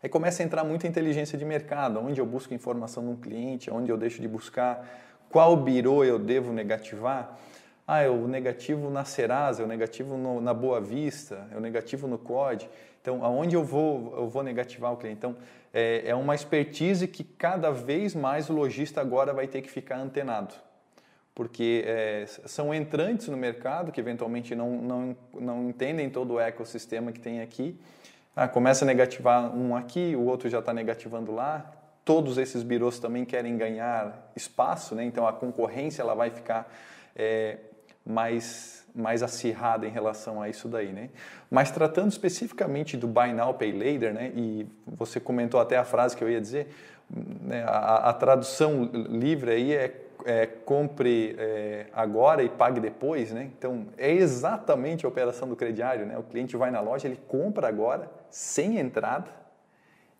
Aí 0.01 0.09
começa 0.09 0.43
a 0.43 0.45
entrar 0.45 0.63
muita 0.63 0.87
inteligência 0.87 1.37
de 1.37 1.45
mercado, 1.45 1.99
onde 1.99 2.19
eu 2.19 2.25
busco 2.25 2.53
informação 2.53 3.03
no 3.03 3.17
cliente, 3.17 3.71
onde 3.71 3.91
eu 3.91 3.97
deixo 3.97 4.21
de 4.21 4.27
buscar, 4.27 4.87
qual 5.29 5.55
birô 5.57 6.03
eu 6.03 6.19
devo 6.19 6.53
negativar. 6.53 7.37
Ah, 7.87 8.01
é 8.01 8.09
o 8.09 8.27
negativo 8.27 8.89
na 8.89 9.05
Serasa, 9.05 9.61
é 9.61 9.65
o 9.65 9.67
negativo 9.67 10.17
no, 10.17 10.41
na 10.41 10.53
Boa 10.53 10.81
Vista, 10.81 11.47
é 11.51 11.57
o 11.57 11.59
negativo 11.59 12.07
no 12.07 12.17
COD. 12.17 12.67
Então, 13.01 13.23
aonde 13.23 13.55
eu 13.55 13.63
vou, 13.63 14.15
eu 14.17 14.27
vou 14.27 14.41
negativar 14.41 14.91
o 14.91 14.97
cliente? 14.97 15.17
Então, 15.17 15.35
é, 15.71 16.03
é 16.05 16.15
uma 16.15 16.33
expertise 16.33 17.07
que 17.07 17.23
cada 17.23 17.69
vez 17.69 18.15
mais 18.15 18.49
o 18.49 18.53
lojista 18.53 19.01
agora 19.01 19.33
vai 19.33 19.47
ter 19.47 19.61
que 19.61 19.69
ficar 19.69 19.97
antenado. 19.97 20.55
Porque 21.35 21.83
é, 21.85 22.25
são 22.45 22.73
entrantes 22.73 23.27
no 23.27 23.35
mercado 23.37 23.91
que 23.91 23.99
eventualmente 23.99 24.55
não, 24.55 24.71
não, 24.71 25.17
não 25.33 25.69
entendem 25.69 26.09
todo 26.09 26.35
o 26.35 26.39
ecossistema 26.39 27.11
que 27.11 27.19
tem 27.19 27.41
aqui. 27.41 27.77
Ah, 28.35 28.49
começa 28.49 28.83
a 28.83 28.85
negativar 28.85 29.55
um 29.55 29.75
aqui, 29.77 30.13
o 30.13 30.25
outro 30.25 30.49
já 30.49 30.59
está 30.59 30.73
negativando 30.73 31.31
lá. 31.31 31.71
Todos 32.03 32.37
esses 32.37 32.63
birôs 32.63 32.99
também 32.99 33.23
querem 33.23 33.57
ganhar 33.57 34.29
espaço, 34.35 34.93
né? 34.93 35.05
então 35.05 35.25
a 35.25 35.31
concorrência 35.31 36.01
ela 36.01 36.13
vai 36.13 36.29
ficar 36.29 36.69
é, 37.15 37.57
mais, 38.05 38.85
mais 38.93 39.23
acirrada 39.23 39.87
em 39.87 39.89
relação 39.89 40.41
a 40.41 40.49
isso 40.49 40.67
daí, 40.67 40.91
né? 40.91 41.09
Mas 41.49 41.71
tratando 41.71 42.11
especificamente 42.11 42.97
do 42.97 43.07
Buy 43.07 43.31
Now, 43.31 43.53
Pay 43.53 43.71
Later, 43.71 44.13
né? 44.13 44.31
E 44.35 44.67
você 44.85 45.19
comentou 45.19 45.59
até 45.59 45.77
a 45.77 45.85
frase 45.85 46.15
que 46.17 46.23
eu 46.23 46.29
ia 46.29 46.41
dizer, 46.41 46.67
né? 47.09 47.63
a, 47.65 48.09
a 48.09 48.13
tradução 48.13 48.83
livre 49.09 49.51
aí 49.51 49.73
é, 49.73 50.04
é 50.25 50.45
compre 50.45 51.35
é, 51.37 51.85
agora 51.93 52.41
e 52.41 52.49
pague 52.49 52.79
depois, 52.79 53.31
né? 53.31 53.49
Então, 53.57 53.85
é 53.97 54.11
exatamente 54.11 55.05
a 55.05 55.09
operação 55.09 55.47
do 55.47 55.55
crediário, 55.55 56.05
né? 56.05 56.17
O 56.17 56.23
cliente 56.23 56.57
vai 56.57 56.71
na 56.71 56.81
loja, 56.81 57.07
ele 57.07 57.19
compra 57.27 57.67
agora, 57.67 58.09
sem 58.29 58.79
entrada, 58.79 59.29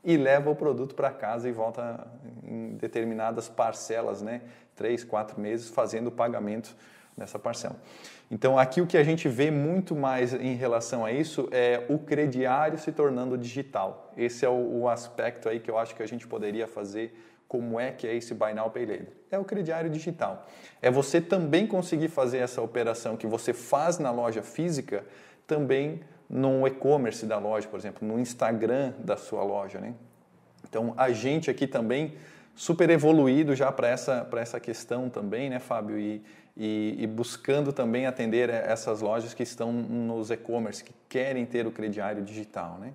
e 0.03 0.15
leva 0.15 0.51
o 0.51 0.55
produto 0.55 0.93
para 0.93 1.09
casa 1.09 1.49
e 1.49 1.51
volta 1.51 2.07
em 2.43 2.75
determinadas 2.75 3.49
parcelas, 3.49 4.21
né? 4.21 4.41
Três, 4.75 5.03
quatro 5.03 5.41
meses, 5.41 5.69
fazendo 5.69 6.07
o 6.07 6.11
pagamento 6.11 6.75
nessa 7.17 7.39
parcela. 7.39 7.75
Então, 8.29 8.59
aqui 8.59 8.81
o 8.81 8.87
que 8.87 8.97
a 8.97 9.03
gente 9.03 9.27
vê 9.27 9.49
muito 9.49 9.95
mais 9.95 10.33
em 10.33 10.53
relação 10.53 11.03
a 11.03 11.11
isso 11.11 11.47
é 11.51 11.83
o 11.89 11.97
crediário 11.97 12.77
se 12.77 12.91
tornando 12.91 13.37
digital. 13.37 14.13
Esse 14.15 14.45
é 14.45 14.49
o, 14.49 14.81
o 14.81 14.89
aspecto 14.89 15.49
aí 15.49 15.59
que 15.59 15.71
eu 15.71 15.77
acho 15.77 15.95
que 15.95 16.03
a 16.03 16.07
gente 16.07 16.27
poderia 16.27 16.67
fazer 16.67 17.34
como 17.47 17.79
é 17.79 17.91
que 17.91 18.07
é 18.07 18.15
esse 18.15 18.33
Buy 18.33 18.53
Now 18.53 18.69
Pay 18.69 18.85
Later. 18.85 19.13
É 19.31 19.37
o 19.37 19.45
crediário 19.45 19.89
digital. 19.89 20.47
É 20.81 20.89
você 20.89 21.21
também 21.21 21.67
conseguir 21.67 22.07
fazer 22.07 22.39
essa 22.39 22.61
operação 22.61 23.15
que 23.15 23.27
você 23.27 23.53
faz 23.53 23.99
na 23.99 24.11
loja 24.11 24.41
física 24.41 25.05
também 25.45 26.01
no 26.29 26.65
e-commerce 26.65 27.25
da 27.25 27.37
loja, 27.37 27.67
por 27.67 27.79
exemplo, 27.79 28.07
no 28.07 28.19
Instagram 28.19 28.93
da 28.99 29.15
sua 29.15 29.43
loja, 29.43 29.79
né? 29.79 29.93
Então, 30.67 30.93
a 30.97 31.11
gente 31.11 31.49
aqui 31.49 31.67
também 31.67 32.15
super 32.55 32.89
evoluído 32.89 33.55
já 33.55 33.71
para 33.71 33.87
essa, 33.87 34.27
essa 34.37 34.59
questão 34.59 35.09
também, 35.09 35.49
né, 35.49 35.59
Fábio? 35.59 35.99
E, 35.99 36.23
e, 36.57 36.95
e, 36.99 37.07
buscando 37.07 37.71
também 37.73 38.07
atender 38.07 38.49
essas 38.49 39.01
lojas 39.01 39.33
que 39.33 39.43
estão 39.43 39.71
nos 39.71 40.31
e-commerce, 40.31 40.83
que 40.83 40.93
querem 41.09 41.45
ter 41.45 41.67
o 41.67 41.71
crediário 41.71 42.23
digital, 42.23 42.77
né? 42.79 42.93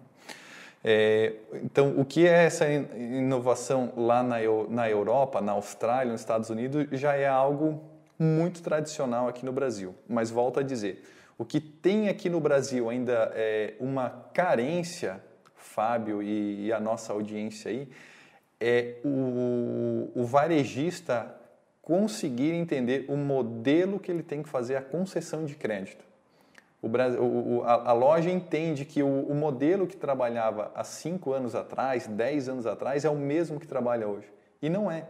É, 0.82 1.34
então, 1.62 1.98
o 1.98 2.04
que 2.04 2.26
é 2.26 2.44
essa 2.44 2.66
inovação 2.68 3.92
lá 3.96 4.22
na, 4.22 4.38
na 4.68 4.88
Europa, 4.88 5.40
na 5.40 5.52
Austrália, 5.52 6.10
nos 6.10 6.22
Estados 6.22 6.48
Unidos, 6.48 6.86
já 6.92 7.14
é 7.14 7.26
algo 7.26 7.82
muito 8.18 8.62
tradicional 8.62 9.28
aqui 9.28 9.44
no 9.44 9.52
Brasil. 9.52 9.94
Mas 10.08 10.30
volto 10.30 10.60
a 10.60 10.62
dizer, 10.62 11.04
o 11.36 11.44
que 11.44 11.60
tem 11.60 12.08
aqui 12.08 12.28
no 12.28 12.40
Brasil 12.40 12.88
ainda 12.88 13.32
é 13.34 13.74
uma 13.78 14.10
carência, 14.32 15.20
Fábio 15.54 16.22
e, 16.22 16.66
e 16.66 16.72
a 16.72 16.80
nossa 16.80 17.12
audiência 17.12 17.70
aí, 17.70 17.88
é 18.60 18.96
o, 19.04 20.10
o 20.14 20.24
varejista 20.24 21.34
conseguir 21.82 22.52
entender 22.52 23.06
o 23.08 23.16
modelo 23.16 23.98
que 23.98 24.10
ele 24.10 24.22
tem 24.22 24.42
que 24.42 24.48
fazer 24.48 24.76
a 24.76 24.82
concessão 24.82 25.44
de 25.44 25.54
crédito. 25.54 26.04
O, 26.82 26.88
o, 26.88 27.62
a, 27.64 27.90
a, 27.90 27.92
loja 27.92 28.30
entende 28.30 28.86
que 28.86 29.02
o, 29.02 29.06
o, 29.06 29.34
modelo 29.34 29.86
que 29.86 29.96
trabalhava 29.96 30.72
há 30.74 30.82
5 30.82 31.32
anos 31.32 31.54
atrás, 31.54 32.06
10 32.06 32.48
anos 32.48 32.66
atrás, 32.66 33.04
é 33.04 33.10
o 33.10 33.16
mesmo 33.16 33.60
que 33.60 33.66
trabalha 33.66 34.08
hoje. 34.08 34.26
E 34.62 34.70
não 34.70 34.90
é. 34.90 35.04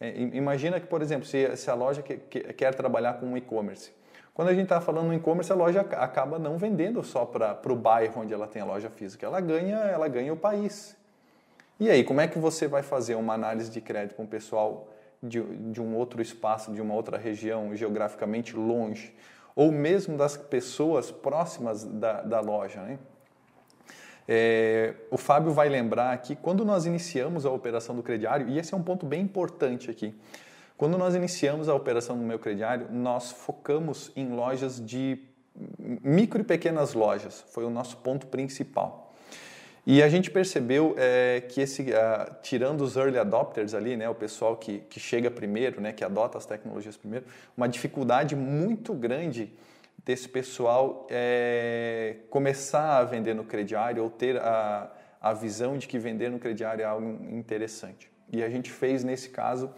é 0.00 0.18
imagina 0.32 0.80
que, 0.80 0.86
por 0.86 1.02
exemplo, 1.02 1.26
se, 1.26 1.54
se 1.56 1.70
a 1.70 1.74
loja 1.74 2.00
que, 2.00 2.16
que, 2.16 2.40
quer 2.54 2.74
trabalhar 2.74 3.14
com 3.14 3.36
e-commerce. 3.36 3.92
Quando 4.32 4.48
a 4.48 4.54
gente 4.54 4.64
está 4.64 4.80
falando 4.80 5.08
no 5.08 5.14
e-commerce, 5.14 5.52
a 5.52 5.54
loja 5.54 5.82
acaba 5.82 6.38
não 6.38 6.56
vendendo 6.56 7.02
só 7.02 7.26
para 7.26 7.70
o 7.70 7.76
bairro 7.76 8.22
onde 8.22 8.32
ela 8.32 8.46
tem 8.46 8.62
a 8.62 8.64
loja 8.64 8.88
física. 8.88 9.26
Ela 9.26 9.40
ganha, 9.42 9.76
ela 9.76 10.08
ganha 10.08 10.32
o 10.32 10.36
país. 10.36 10.96
E 11.78 11.90
aí, 11.90 12.02
como 12.02 12.22
é 12.22 12.26
que 12.26 12.38
você 12.38 12.66
vai 12.66 12.82
fazer 12.82 13.16
uma 13.16 13.34
análise 13.34 13.70
de 13.70 13.82
crédito 13.82 14.14
com 14.14 14.22
o 14.22 14.26
pessoal 14.26 14.88
de, 15.22 15.42
de 15.70 15.82
um 15.82 15.94
outro 15.94 16.22
espaço, 16.22 16.72
de 16.72 16.80
uma 16.80 16.94
outra 16.94 17.18
região 17.18 17.76
geograficamente 17.76 18.56
longe, 18.56 19.14
ou 19.54 19.70
mesmo 19.70 20.16
das 20.16 20.36
pessoas 20.36 21.10
próximas 21.10 21.84
da, 21.84 22.22
da 22.22 22.40
loja. 22.40 22.80
Né? 22.82 22.98
É, 24.26 24.94
o 25.10 25.18
Fábio 25.18 25.52
vai 25.52 25.68
lembrar 25.68 26.12
aqui, 26.12 26.36
quando 26.36 26.64
nós 26.64 26.86
iniciamos 26.86 27.44
a 27.44 27.50
operação 27.50 27.94
do 27.94 28.02
crediário, 28.02 28.48
e 28.48 28.58
esse 28.58 28.72
é 28.72 28.76
um 28.76 28.82
ponto 28.82 29.04
bem 29.04 29.22
importante 29.22 29.90
aqui, 29.90 30.14
quando 30.76 30.98
nós 30.98 31.14
iniciamos 31.14 31.68
a 31.68 31.74
operação 31.74 32.16
do 32.16 32.24
meu 32.24 32.38
crediário, 32.38 32.88
nós 32.90 33.30
focamos 33.30 34.10
em 34.16 34.34
lojas 34.34 34.84
de 34.84 35.18
micro 36.02 36.40
e 36.40 36.44
pequenas 36.44 36.94
lojas, 36.94 37.44
foi 37.48 37.64
o 37.64 37.70
nosso 37.70 37.98
ponto 37.98 38.26
principal. 38.26 39.11
E 39.84 40.00
a 40.00 40.08
gente 40.08 40.30
percebeu 40.30 40.94
é, 40.96 41.40
que 41.40 41.60
esse, 41.60 41.86
tirando 42.40 42.82
os 42.82 42.96
early 42.96 43.18
adopters 43.18 43.74
ali, 43.74 43.96
né, 43.96 44.08
o 44.08 44.14
pessoal 44.14 44.56
que, 44.56 44.78
que 44.88 45.00
chega 45.00 45.28
primeiro, 45.28 45.80
né, 45.80 45.92
que 45.92 46.04
adota 46.04 46.38
as 46.38 46.46
tecnologias 46.46 46.96
primeiro, 46.96 47.26
uma 47.56 47.68
dificuldade 47.68 48.36
muito 48.36 48.94
grande 48.94 49.52
desse 50.04 50.28
pessoal 50.28 51.06
é, 51.10 52.16
começar 52.30 52.98
a 52.98 53.04
vender 53.04 53.34
no 53.34 53.44
crediário 53.44 54.04
ou 54.04 54.10
ter 54.10 54.36
a, 54.38 54.88
a 55.20 55.32
visão 55.32 55.76
de 55.76 55.88
que 55.88 55.98
vender 55.98 56.30
no 56.30 56.38
crediário 56.38 56.82
é 56.82 56.86
algo 56.86 57.08
interessante. 57.30 58.08
E 58.32 58.42
a 58.42 58.48
gente 58.48 58.70
fez, 58.70 59.02
nesse 59.02 59.30
caso, 59.30 59.70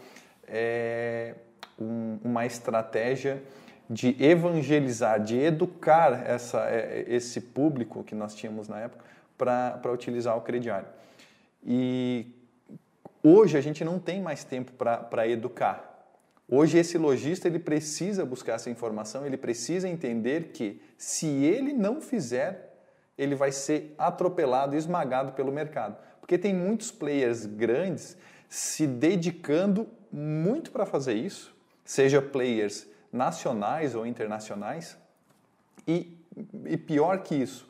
é, 0.47 1.33
um, 1.79 2.19
uma 2.23 2.45
estratégia 2.45 3.41
de 3.89 4.15
evangelizar, 4.23 5.19
de 5.19 5.37
educar 5.37 6.27
essa, 6.27 6.69
é, 6.69 7.05
esse 7.07 7.41
público 7.41 8.03
que 8.03 8.15
nós 8.15 8.35
tínhamos 8.35 8.67
na 8.67 8.81
época 8.81 9.03
para 9.37 9.91
utilizar 9.91 10.37
o 10.37 10.41
crediário. 10.41 10.87
E 11.65 12.27
hoje 13.23 13.57
a 13.57 13.61
gente 13.61 13.83
não 13.83 13.99
tem 13.99 14.21
mais 14.21 14.43
tempo 14.43 14.71
para 14.73 15.27
educar. 15.27 15.91
Hoje 16.47 16.77
esse 16.77 16.97
lojista 16.97 17.47
ele 17.47 17.57
precisa 17.57 18.23
buscar 18.23 18.53
essa 18.53 18.69
informação, 18.69 19.25
ele 19.25 19.37
precisa 19.37 19.89
entender 19.89 20.51
que 20.53 20.79
se 20.95 21.27
ele 21.27 21.73
não 21.73 21.99
fizer, 21.99 22.77
ele 23.17 23.33
vai 23.33 23.51
ser 23.51 23.95
atropelado, 23.97 24.75
esmagado 24.75 25.31
pelo 25.31 25.51
mercado. 25.51 25.97
Porque 26.19 26.37
tem 26.37 26.53
muitos 26.53 26.91
players 26.91 27.45
grandes 27.45 28.15
se 28.47 28.85
dedicando 28.85 29.87
muito 30.11 30.71
para 30.71 30.85
fazer 30.85 31.13
isso, 31.13 31.55
seja 31.83 32.21
players 32.21 32.87
nacionais 33.11 33.95
ou 33.95 34.05
internacionais, 34.05 34.97
e, 35.87 36.17
e 36.65 36.77
pior 36.77 37.19
que 37.19 37.35
isso, 37.35 37.67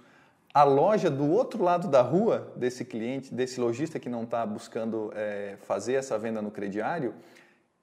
a 0.55 0.63
loja 0.63 1.11
do 1.11 1.29
outro 1.29 1.61
lado 1.61 1.89
da 1.89 2.01
rua 2.01 2.53
desse 2.55 2.85
cliente, 2.85 3.33
desse 3.33 3.59
lojista 3.59 3.99
que 3.99 4.07
não 4.07 4.23
está 4.23 4.45
buscando 4.45 5.11
é, 5.13 5.57
fazer 5.63 5.95
essa 5.95 6.17
venda 6.17 6.41
no 6.41 6.49
crediário, 6.49 7.13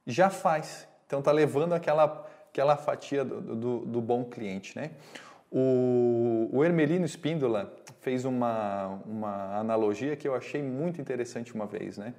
já 0.07 0.31
faz. 0.31 0.89
Então 1.07 1.19
está 1.19 1.31
levando 1.31 1.75
aquela, 1.75 2.27
aquela 2.49 2.75
fatia 2.79 3.27
do, 3.27 3.55
do, 3.55 3.79
do 3.81 4.01
bom 4.01 4.25
cliente. 4.25 4.75
Né? 4.75 4.93
O, 5.51 6.49
o 6.51 6.65
Hermelino 6.65 7.05
Espíndola 7.05 7.77
fez 8.01 8.25
uma, 8.25 9.03
uma 9.05 9.59
analogia 9.59 10.17
que 10.17 10.27
eu 10.27 10.35
achei 10.35 10.63
muito 10.63 10.99
interessante 10.99 11.55
uma 11.55 11.67
vez, 11.67 11.99
né? 11.99 12.15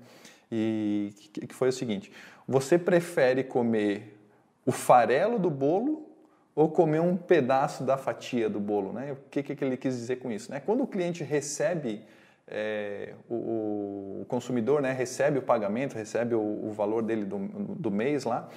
E 0.52 1.16
que, 1.34 1.48
que 1.48 1.56
foi 1.56 1.70
o 1.70 1.74
seguinte: 1.74 2.12
você 2.48 2.78
prefere 2.78 3.44
comer 3.44 4.20
o 4.68 4.72
farelo 4.72 5.40
do 5.40 5.50
bolo 5.50 6.13
ou 6.56 6.70
comer 6.70 7.00
um 7.00 7.18
pedaço 7.18 7.84
da 7.84 7.98
fatia 7.98 8.50
do 8.50 8.60
bolo. 8.60 8.94
Né? 8.94 9.14
O 9.14 9.18
que, 9.30 9.42
que 9.44 9.64
ele 9.64 9.78
quis 9.78 9.96
dizer 9.96 10.18
com 10.18 10.32
isso? 10.32 10.52
Né? 10.52 10.62
Quando 10.64 10.84
o 10.84 10.88
cliente 10.88 11.24
recebe, 11.24 12.04
é, 12.48 13.14
o, 13.30 14.22
o, 14.22 14.26
consumidor 14.28 14.82
né, 14.82 14.92
recebe 14.92 15.40
o 15.40 15.42
pagamento, 15.42 15.96
recebe 15.96 16.36
o, 16.36 16.40
o 16.40 16.72
valor 16.72 17.02
dele 17.02 17.26
do, 17.26 17.40
do, 17.40 17.90
mês 17.90 18.24
lá, 18.24 18.50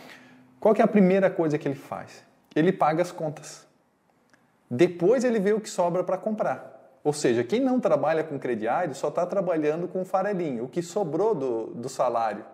qual 0.61 0.75
que 0.75 0.83
é 0.83 0.85
a 0.85 0.89
primeira 0.89 1.31
coisa 1.31 1.57
que 1.57 1.67
ele 1.67 1.75
faz? 1.75 2.25
Ele 2.55 2.73
paga 2.73 3.03
as 3.03 3.13
contas. 3.13 3.67
Depois 4.71 5.25
ele 5.25 5.39
vê 5.39 5.53
o 5.53 5.61
que 5.61 5.71
sobra 5.71 6.03
para 6.05 6.19
comprar. 6.19 6.75
Ou 7.03 7.13
seja, 7.13 7.45
quem 7.45 7.61
não 7.61 7.79
trabalha 7.79 8.25
com 8.25 8.39
crediário 8.39 8.95
só 8.95 9.09
está 9.09 9.25
trabalhando 9.25 9.87
com 9.87 10.05
farelinho, 10.05 10.65
o 10.65 10.69
que 10.69 10.83
sobrou 10.83 11.35
do, 11.35 11.67
do 11.67 11.89
salário. 11.89 12.45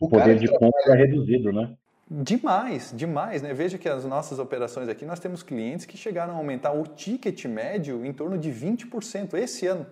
O, 0.00 0.06
o 0.06 0.08
poder 0.08 0.38
de 0.38 0.48
compra 0.48 0.94
é 0.94 0.94
reduzido, 0.94 1.52
né? 1.52 1.76
Demais, 2.22 2.92
demais, 2.94 3.42
né? 3.42 3.52
Veja 3.52 3.76
que 3.76 3.88
as 3.88 4.04
nossas 4.04 4.38
operações 4.38 4.88
aqui, 4.88 5.04
nós 5.04 5.18
temos 5.18 5.42
clientes 5.42 5.84
que 5.84 5.96
chegaram 5.96 6.34
a 6.34 6.36
aumentar 6.36 6.72
o 6.72 6.86
ticket 6.86 7.44
médio 7.46 8.06
em 8.06 8.12
torno 8.12 8.38
de 8.38 8.52
20% 8.52 9.34
esse 9.34 9.66
ano 9.66 9.84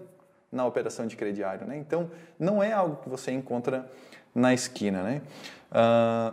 na 0.51 0.65
operação 0.65 1.05
de 1.05 1.17
crediário, 1.17 1.67
né? 1.67 1.77
Então, 1.77 2.09
não 2.39 2.63
é 2.63 2.71
algo 2.71 3.03
que 3.03 3.09
você 3.09 3.33
encontra 3.33 3.91
na 4.33 4.55
esquina, 4.55 5.03
né? 5.03 5.23
Uh, 5.73 6.33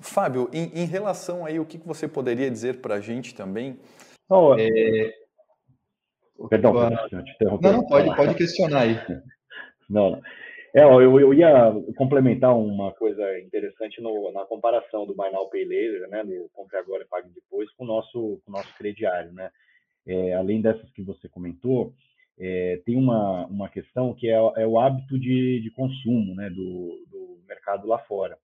Fábio, 0.00 0.48
em, 0.50 0.70
em, 0.74 0.86
relação 0.86 1.44
aí, 1.44 1.60
o 1.60 1.66
que 1.66 1.76
você 1.76 2.08
poderia 2.08 2.50
dizer 2.50 2.80
para 2.80 2.94
a 2.94 3.00
gente 3.00 3.34
também? 3.34 3.78
Oh, 4.30 4.54
é... 4.58 5.12
Perdão, 6.48 6.72
perdão, 6.72 7.22
te 7.22 7.32
interromper. 7.32 7.66
Não, 7.66 7.72
não, 7.78 7.86
pode, 7.86 8.16
pode 8.16 8.34
questionar 8.34 8.80
aí. 8.80 8.98
Não, 9.90 10.12
não. 10.12 10.22
É, 10.74 10.82
eu, 10.82 11.20
eu 11.20 11.32
ia 11.32 11.72
complementar 11.96 12.56
uma 12.58 12.92
coisa 12.92 13.38
interessante 13.38 14.02
no, 14.02 14.32
na 14.32 14.44
comparação 14.44 15.06
do 15.06 15.14
Buy 15.14 15.30
Now 15.30 15.48
Pay 15.48 15.64
Later, 15.64 16.08
né, 16.08 16.24
do 16.24 16.50
Compre 16.52 16.76
Agora 16.76 17.04
e 17.04 17.06
Pague 17.06 17.28
Depois, 17.32 17.70
com 17.74 17.84
o 17.84 17.86
nosso, 17.86 18.42
com 18.44 18.50
o 18.50 18.52
nosso 18.52 18.74
crediário, 18.76 19.32
né. 19.32 19.50
É, 20.04 20.34
além 20.34 20.60
dessas 20.60 20.90
que 20.90 21.00
você 21.00 21.28
comentou, 21.28 21.94
é, 22.38 22.82
tem 22.84 22.96
uma, 22.96 23.46
uma 23.46 23.68
questão 23.68 24.12
que 24.14 24.28
é, 24.28 24.34
é 24.34 24.66
o 24.66 24.78
hábito 24.78 25.16
de, 25.16 25.60
de 25.60 25.70
consumo, 25.70 26.34
né, 26.34 26.50
do, 26.50 27.06
do 27.08 27.38
mercado 27.46 27.86
lá 27.86 27.98
fora. 28.00 28.36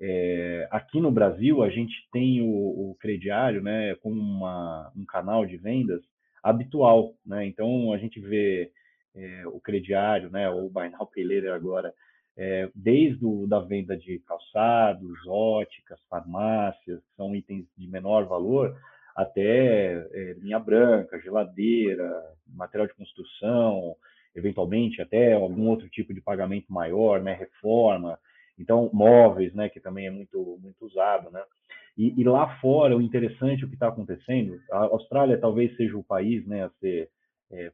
É, 0.00 0.66
aqui 0.70 0.98
no 0.98 1.10
Brasil, 1.10 1.62
a 1.62 1.68
gente 1.68 1.94
tem 2.10 2.40
o, 2.40 2.90
o 2.90 2.96
crediário 2.98 3.62
né, 3.62 3.94
como 3.96 4.18
uma, 4.18 4.90
um 4.96 5.04
canal 5.04 5.44
de 5.44 5.58
vendas 5.58 6.00
habitual. 6.42 7.14
Né? 7.24 7.46
Então, 7.46 7.92
a 7.92 7.98
gente 7.98 8.18
vê 8.18 8.70
é, 9.16 9.46
o 9.46 9.58
crediário, 9.60 10.30
né, 10.30 10.48
ou 10.50 10.66
o 10.66 10.70
Buy 10.70 10.90
Now 10.90 11.10
agora, 11.54 11.92
é, 12.36 12.68
desde 12.74 13.24
o, 13.24 13.46
da 13.46 13.60
venda 13.60 13.96
de 13.96 14.18
calçados, 14.20 15.26
óticas, 15.26 15.98
farmácias, 16.08 17.00
que 17.00 17.16
são 17.16 17.34
itens 17.34 17.64
de 17.76 17.88
menor 17.88 18.26
valor, 18.26 18.76
até 19.16 19.94
é, 20.12 20.34
linha 20.38 20.58
branca, 20.58 21.18
geladeira, 21.20 22.22
material 22.46 22.86
de 22.86 22.94
construção, 22.94 23.96
eventualmente 24.34 25.00
até 25.00 25.32
algum 25.32 25.68
outro 25.68 25.88
tipo 25.88 26.12
de 26.12 26.20
pagamento 26.20 26.70
maior, 26.70 27.22
né, 27.22 27.32
reforma, 27.32 28.18
então 28.58 28.90
móveis, 28.92 29.54
né, 29.54 29.70
que 29.70 29.80
também 29.80 30.06
é 30.06 30.10
muito 30.10 30.58
muito 30.62 30.84
usado, 30.84 31.30
né. 31.30 31.42
E, 31.96 32.20
e 32.20 32.24
lá 32.24 32.58
fora 32.60 32.94
o 32.94 33.00
interessante 33.00 33.64
o 33.64 33.68
que 33.68 33.74
está 33.74 33.88
acontecendo, 33.88 34.60
a 34.70 34.80
Austrália 34.80 35.40
talvez 35.40 35.74
seja 35.76 35.96
o 35.96 36.04
país, 36.04 36.46
né, 36.46 36.64
a 36.64 36.70
ser 36.78 37.08
é, 37.50 37.72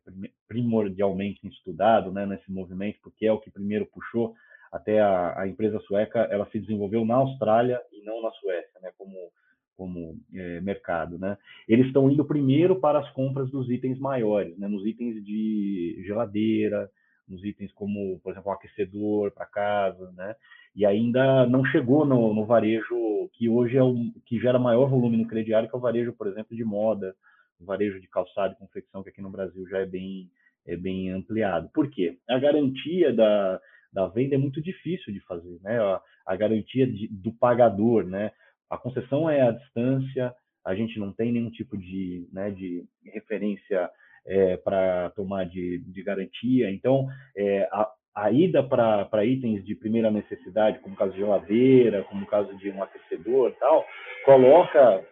primordialmente 0.48 1.46
estudado, 1.46 2.12
né, 2.12 2.26
nesse 2.26 2.50
movimento, 2.50 2.98
porque 3.02 3.26
é 3.26 3.32
o 3.32 3.40
que 3.40 3.50
primeiro 3.50 3.86
puxou 3.86 4.34
até 4.70 5.00
a, 5.00 5.40
a 5.40 5.48
empresa 5.48 5.78
sueca, 5.80 6.20
ela 6.30 6.48
se 6.50 6.58
desenvolveu 6.58 7.04
na 7.04 7.16
Austrália 7.16 7.80
e 7.92 8.02
não 8.04 8.22
na 8.22 8.30
Suécia, 8.32 8.80
né, 8.80 8.90
como 8.96 9.14
como 9.74 10.16
é, 10.34 10.60
mercado, 10.60 11.18
né? 11.18 11.36
Eles 11.66 11.86
estão 11.86 12.08
indo 12.08 12.24
primeiro 12.24 12.78
para 12.78 13.00
as 13.00 13.10
compras 13.10 13.50
dos 13.50 13.68
itens 13.70 13.98
maiores, 13.98 14.56
né? 14.58 14.68
Nos 14.68 14.86
itens 14.86 15.24
de 15.24 16.00
geladeira, 16.06 16.88
nos 17.28 17.44
itens 17.44 17.72
como, 17.72 18.20
por 18.20 18.32
exemplo, 18.32 18.50
um 18.50 18.54
aquecedor 18.54 19.32
para 19.32 19.46
casa, 19.46 20.12
né? 20.12 20.36
E 20.76 20.86
ainda 20.86 21.46
não 21.46 21.64
chegou 21.64 22.04
no, 22.04 22.32
no, 22.34 22.44
varejo 22.44 23.28
que 23.32 23.48
hoje 23.48 23.76
é 23.76 23.82
o 23.82 23.94
que 24.24 24.38
gera 24.38 24.58
maior 24.58 24.88
volume 24.88 25.16
no 25.16 25.26
crediário, 25.26 25.68
que 25.68 25.74
é 25.74 25.78
o 25.78 25.82
varejo, 25.82 26.12
por 26.12 26.26
exemplo, 26.26 26.56
de 26.56 26.64
moda, 26.64 27.14
varejo 27.64 28.00
de 28.00 28.08
calçado 28.08 28.54
e 28.54 28.58
confecção, 28.58 29.02
que 29.02 29.10
aqui 29.10 29.20
no 29.22 29.30
Brasil 29.30 29.66
já 29.68 29.78
é 29.78 29.86
bem, 29.86 30.30
é 30.66 30.76
bem 30.76 31.10
ampliado. 31.10 31.68
Por 31.72 31.90
quê? 31.90 32.18
A 32.28 32.38
garantia 32.38 33.12
da, 33.12 33.60
da 33.92 34.06
venda 34.08 34.34
é 34.34 34.38
muito 34.38 34.60
difícil 34.60 35.12
de 35.12 35.20
fazer, 35.20 35.58
né? 35.62 35.78
A, 35.80 36.00
a 36.26 36.36
garantia 36.36 36.86
de, 36.86 37.08
do 37.08 37.32
pagador, 37.32 38.04
né? 38.04 38.32
A 38.70 38.78
concessão 38.78 39.28
é 39.28 39.42
a 39.42 39.50
distância, 39.50 40.34
a 40.64 40.74
gente 40.74 40.98
não 40.98 41.12
tem 41.12 41.32
nenhum 41.32 41.50
tipo 41.50 41.76
de, 41.76 42.26
né, 42.32 42.50
de 42.50 42.84
referência 43.04 43.90
é, 44.26 44.56
para 44.56 45.10
tomar 45.10 45.44
de, 45.44 45.78
de, 45.78 46.02
garantia. 46.02 46.70
Então, 46.70 47.06
é, 47.36 47.68
a, 47.72 47.90
a, 48.14 48.30
ida 48.30 48.62
para 48.62 49.24
itens 49.24 49.64
de 49.64 49.74
primeira 49.74 50.10
necessidade, 50.10 50.78
como 50.78 50.94
o 50.94 50.98
caso 50.98 51.12
de 51.12 51.18
geladeira, 51.18 52.04
como 52.04 52.24
o 52.24 52.28
caso 52.28 52.56
de 52.56 52.70
um 52.70 52.82
aquecedor 52.82 53.52
tal, 53.58 53.84
coloca, 54.24 55.04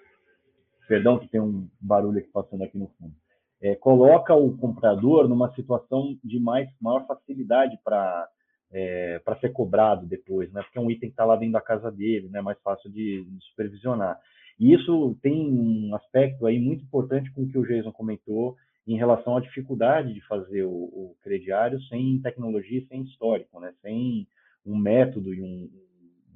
perdão 0.91 1.21
que 1.21 1.29
tem 1.29 1.41
um 1.41 1.69
barulho 1.81 2.19
aqui 2.19 2.29
passando 2.33 2.65
aqui 2.65 2.77
no 2.77 2.89
fundo, 2.99 3.15
é, 3.63 3.77
coloca 3.77 4.35
o 4.35 4.57
comprador 4.57 5.29
numa 5.29 5.55
situação 5.55 6.19
de 6.25 6.41
mais 6.41 6.69
maior 6.81 7.07
facilidade 7.07 7.79
para 7.85 8.29
é, 8.73 9.21
para 9.25 9.39
ser 9.39 9.53
cobrado 9.53 10.05
depois, 10.07 10.53
né? 10.53 10.63
Porque 10.63 10.79
é 10.79 10.81
um 10.81 10.91
item 10.91 11.09
que 11.09 11.13
está 11.13 11.25
lá 11.25 11.37
dentro 11.37 11.53
da 11.53 11.61
casa 11.61 11.93
dele, 11.93 12.29
né? 12.29 12.41
Mais 12.41 12.59
fácil 12.61 12.91
de, 12.91 13.25
de, 13.25 13.45
supervisionar. 13.47 14.19
E 14.59 14.73
isso 14.73 15.17
tem 15.23 15.49
um 15.49 15.95
aspecto 15.95 16.45
aí 16.47 16.59
muito 16.59 16.85
importante 16.85 17.31
com 17.33 17.43
o 17.43 17.49
que 17.49 17.59
o 17.59 17.67
Jason 17.67 17.93
comentou 17.93 18.57
em 18.87 18.97
relação 18.97 19.37
à 19.37 19.41
dificuldade 19.41 20.13
de 20.13 20.21
fazer 20.27 20.65
o, 20.65 20.71
o 20.71 21.17
crediário 21.23 21.81
sem 21.83 22.21
tecnologia, 22.21 22.85
sem 22.89 23.03
histórico, 23.03 23.61
né? 23.61 23.73
Sem 23.81 24.27
um 24.67 24.77
método 24.77 25.33
e 25.35 25.41
um, 25.41 25.71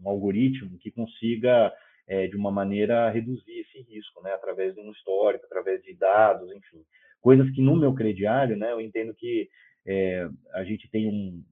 um 0.03 0.09
algoritmo 0.09 0.79
que 0.79 0.93
consiga 0.93 1.73
é, 2.07 2.27
de 2.27 2.37
uma 2.37 2.51
maneira 2.51 3.11
reduzir 3.11 3.61
esse 3.61 3.81
risco, 3.83 4.23
né? 4.23 4.33
Através 4.33 4.75
de 4.75 4.81
um 4.81 4.91
histórico, 4.91 5.47
através 5.47 5.83
de 5.83 5.95
dados, 5.95 6.51
enfim, 6.53 6.85
coisas 7.21 7.51
que 7.51 7.63
no 7.63 7.77
meu 7.77 7.95
crediário, 7.95 8.57
né? 8.57 8.73
Eu 8.73 8.81
entendo 8.81 9.15
que 9.15 9.49
é, 9.87 10.29
a 10.55 10.65
gente 10.65 10.89
tem 10.91 11.09
um, 11.09 11.45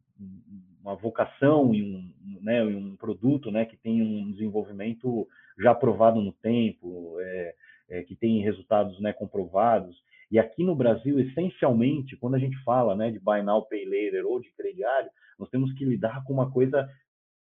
uma 0.82 0.94
vocação 0.96 1.74
e 1.74 1.82
um, 1.82 2.12
né, 2.40 2.62
um 2.64 2.96
produto 2.96 3.50
né, 3.50 3.64
que 3.64 3.76
tem 3.76 4.02
um 4.02 4.30
desenvolvimento 4.32 5.26
já 5.58 5.70
aprovado 5.70 6.20
no 6.20 6.32
tempo, 6.32 7.16
é, 7.20 7.54
é, 7.90 8.02
que 8.02 8.16
tem 8.16 8.42
resultados 8.42 9.00
né, 9.00 9.12
comprovados. 9.12 9.96
E 10.30 10.38
aqui 10.38 10.64
no 10.64 10.74
Brasil, 10.74 11.20
essencialmente, 11.20 12.16
quando 12.16 12.34
a 12.34 12.38
gente 12.38 12.56
fala 12.64 12.96
né, 12.96 13.10
de 13.10 13.20
Buy 13.20 13.42
Now, 13.42 13.66
Pay 13.66 13.84
Later 13.84 14.26
ou 14.26 14.40
de 14.40 14.50
crediário, 14.52 15.10
nós 15.38 15.48
temos 15.50 15.72
que 15.74 15.84
lidar 15.84 16.24
com 16.24 16.32
uma 16.32 16.50
coisa 16.50 16.88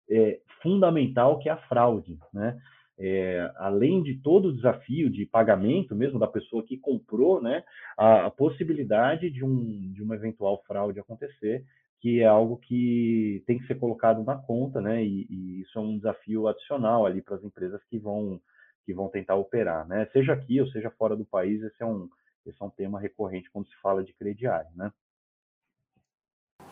é, 0.10 0.40
fundamental 0.62 1.40
que 1.40 1.50
é 1.50 1.52
a 1.52 1.58
fraude. 1.68 2.18
Né? 2.34 2.60
É, 3.00 3.52
além 3.56 4.04
de 4.04 4.16
todo 4.22 4.50
o 4.50 4.54
desafio 4.54 5.10
de 5.10 5.26
pagamento 5.26 5.96
mesmo 5.96 6.20
da 6.20 6.28
pessoa 6.28 6.64
que 6.64 6.78
comprou, 6.78 7.42
né, 7.42 7.64
a, 7.98 8.28
a 8.28 8.32
possibilidade 8.32 9.30
de, 9.32 9.44
um, 9.44 9.92
de 9.92 10.04
uma 10.04 10.16
eventual 10.16 10.62
fraude 10.68 11.00
acontecer 11.00 11.66
que 12.02 12.20
é 12.20 12.26
algo 12.26 12.58
que 12.58 13.44
tem 13.46 13.60
que 13.60 13.68
ser 13.68 13.76
colocado 13.76 14.24
na 14.24 14.36
conta, 14.36 14.82
né? 14.82 15.06
E, 15.06 15.28
e 15.30 15.62
isso 15.62 15.78
é 15.78 15.82
um 15.82 15.98
desafio 15.98 16.48
adicional 16.48 17.06
ali 17.06 17.22
para 17.22 17.36
as 17.36 17.44
empresas 17.44 17.82
que 17.86 18.00
vão 18.00 18.42
que 18.84 18.92
vão 18.96 19.08
tentar 19.08 19.36
operar, 19.36 19.88
né? 19.88 20.10
Seja 20.12 20.34
aqui 20.34 20.60
ou 20.60 20.68
seja 20.70 20.90
fora 20.90 21.16
do 21.16 21.24
país, 21.24 21.62
esse 21.62 21.82
é 21.84 21.86
um 21.86 22.10
esse 22.44 22.60
é 22.60 22.66
um 22.66 22.72
tema 22.72 23.00
recorrente 23.00 23.52
quando 23.52 23.68
se 23.68 23.76
fala 23.80 24.04
de 24.04 24.14
crediário, 24.14 24.72
né? 24.76 24.92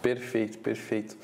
Perfeito, 0.02 0.58
perfeito. 0.58 1.16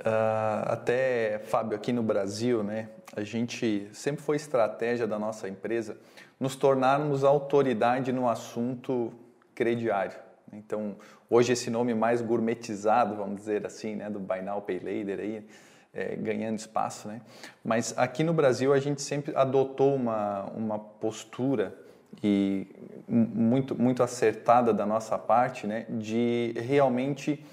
Uh, 0.00 0.72
até, 0.72 1.40
Fábio, 1.44 1.76
aqui 1.76 1.92
no 1.92 2.02
Brasil, 2.02 2.62
né, 2.62 2.88
a 3.14 3.22
gente 3.22 3.86
sempre 3.92 4.22
foi 4.22 4.36
estratégia 4.36 5.06
da 5.06 5.18
nossa 5.18 5.46
empresa 5.46 5.98
nos 6.38 6.56
tornarmos 6.56 7.22
autoridade 7.22 8.10
no 8.10 8.26
assunto 8.26 9.12
crediário. 9.54 10.16
Então, 10.50 10.96
hoje 11.28 11.52
esse 11.52 11.68
nome 11.70 11.92
mais 11.92 12.22
gourmetizado, 12.22 13.14
vamos 13.14 13.36
dizer 13.36 13.66
assim, 13.66 13.94
né, 13.94 14.08
do 14.08 14.18
Buy 14.18 14.40
Now 14.40 14.62
Pay 14.62 14.78
Later 14.78 15.20
aí, 15.20 15.46
é, 15.92 16.16
ganhando 16.16 16.58
espaço, 16.58 17.06
né? 17.06 17.20
Mas 17.62 17.92
aqui 17.98 18.24
no 18.24 18.32
Brasil 18.32 18.72
a 18.72 18.78
gente 18.78 19.02
sempre 19.02 19.36
adotou 19.36 19.94
uma, 19.94 20.44
uma 20.56 20.78
postura 20.78 21.74
e 22.22 22.66
muito 23.06 23.80
muito 23.80 24.02
acertada 24.02 24.72
da 24.72 24.86
nossa 24.86 25.18
parte, 25.18 25.66
né, 25.66 25.84
de 25.88 26.54
realmente 26.56 27.44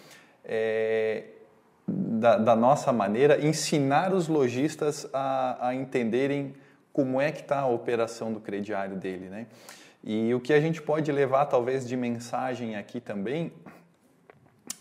é, 0.45 1.25
da, 1.87 2.37
da, 2.37 2.55
nossa 2.55 2.91
maneira 2.91 3.39
ensinar 3.45 4.13
os 4.13 4.27
lojistas 4.27 5.07
a, 5.13 5.69
a 5.69 5.75
entenderem 5.75 6.53
como 6.91 7.21
é 7.21 7.31
que 7.31 7.41
está 7.41 7.59
a 7.59 7.67
operação 7.67 8.33
do 8.33 8.39
crediário 8.39 8.97
dele, 8.97 9.29
né? 9.29 9.47
E 10.03 10.33
o 10.33 10.39
que 10.39 10.53
a 10.53 10.59
gente 10.59 10.81
pode 10.81 11.11
levar, 11.11 11.45
talvez, 11.45 11.87
de 11.87 11.95
mensagem 11.95 12.75
aqui 12.75 12.99
também 12.99 13.51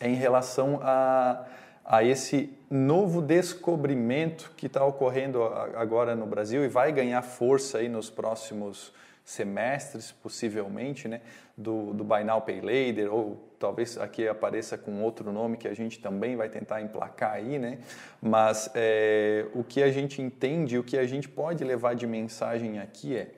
é 0.01 0.09
em 0.09 0.15
relação 0.15 0.81
a, 0.83 1.45
a 1.85 2.05
esse 2.05 2.51
novo 2.71 3.21
descobrimento 3.21 4.53
que 4.57 4.67
está 4.67 4.85
ocorrendo 4.85 5.43
agora 5.75 6.15
no 6.15 6.27
Brasil 6.27 6.65
e 6.65 6.69
vai 6.69 6.93
ganhar 6.93 7.23
força 7.23 7.79
aí 7.79 7.89
nos 7.89 8.11
próximos 8.11 8.93
semestres, 9.27 10.11
possivelmente, 10.13 11.07
né, 11.07 11.21
do, 11.55 11.93
do 11.93 12.03
Buy 12.03 12.25
Now 12.25 12.41
Pay 12.41 12.63
Later, 12.63 13.13
ou 13.13 13.55
talvez 13.59 13.99
aqui 13.99 14.27
apareça 14.27 14.79
com 14.79 15.03
outro 15.03 15.31
nome 15.31 15.59
que 15.59 15.69
a 15.69 15.75
gente 15.75 15.99
também 15.99 16.37
vai 16.37 16.49
tentar 16.49 16.81
emplacar 16.81 17.33
aí, 17.33 17.59
né? 17.59 17.81
Mas 18.23 18.71
é, 18.75 19.45
o 19.53 19.63
que 19.63 19.83
a 19.83 19.91
gente 19.91 20.23
entende, 20.23 20.79
o 20.79 20.85
que 20.85 20.97
a 20.97 21.07
gente 21.07 21.29
pode 21.29 21.63
levar 21.65 21.95
de 21.95 22.07
mensagem 22.07 22.79
aqui 22.79 23.17
é 23.17 23.33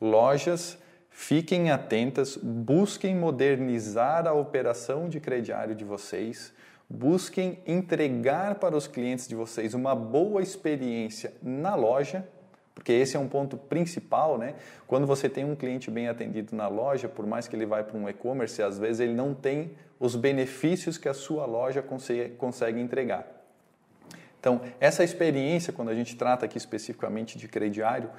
lojas 0.00 0.78
Fiquem 1.18 1.70
atentas, 1.70 2.36
busquem 2.36 3.16
modernizar 3.16 4.26
a 4.26 4.34
operação 4.34 5.08
de 5.08 5.18
crediário 5.18 5.74
de 5.74 5.82
vocês, 5.82 6.52
busquem 6.90 7.58
entregar 7.66 8.56
para 8.56 8.76
os 8.76 8.86
clientes 8.86 9.26
de 9.26 9.34
vocês 9.34 9.72
uma 9.72 9.94
boa 9.94 10.42
experiência 10.42 11.32
na 11.42 11.74
loja, 11.74 12.28
porque 12.76 12.92
esse 12.92 13.16
é 13.16 13.18
um 13.18 13.26
ponto 13.26 13.56
principal, 13.56 14.36
né? 14.36 14.54
Quando 14.86 15.06
você 15.06 15.30
tem 15.30 15.46
um 15.46 15.56
cliente 15.56 15.90
bem 15.90 16.08
atendido 16.08 16.54
na 16.54 16.68
loja, 16.68 17.08
por 17.08 17.26
mais 17.26 17.48
que 17.48 17.56
ele 17.56 17.64
vá 17.64 17.82
para 17.82 17.96
um 17.96 18.06
e-commerce, 18.06 18.62
às 18.62 18.78
vezes 18.78 19.00
ele 19.00 19.14
não 19.14 19.34
tem 19.34 19.72
os 19.98 20.14
benefícios 20.14 20.98
que 20.98 21.08
a 21.08 21.14
sua 21.14 21.46
loja 21.46 21.82
consegue, 21.82 22.78
entregar. 22.78 23.26
Então, 24.38 24.60
essa 24.78 25.02
experiência, 25.02 25.72
quando 25.72 25.88
a 25.88 25.94
gente 25.94 26.16
trata 26.16 26.44
aqui 26.44 26.58
especificamente 26.58 27.38
de 27.38 27.48
crediário, 27.48 28.10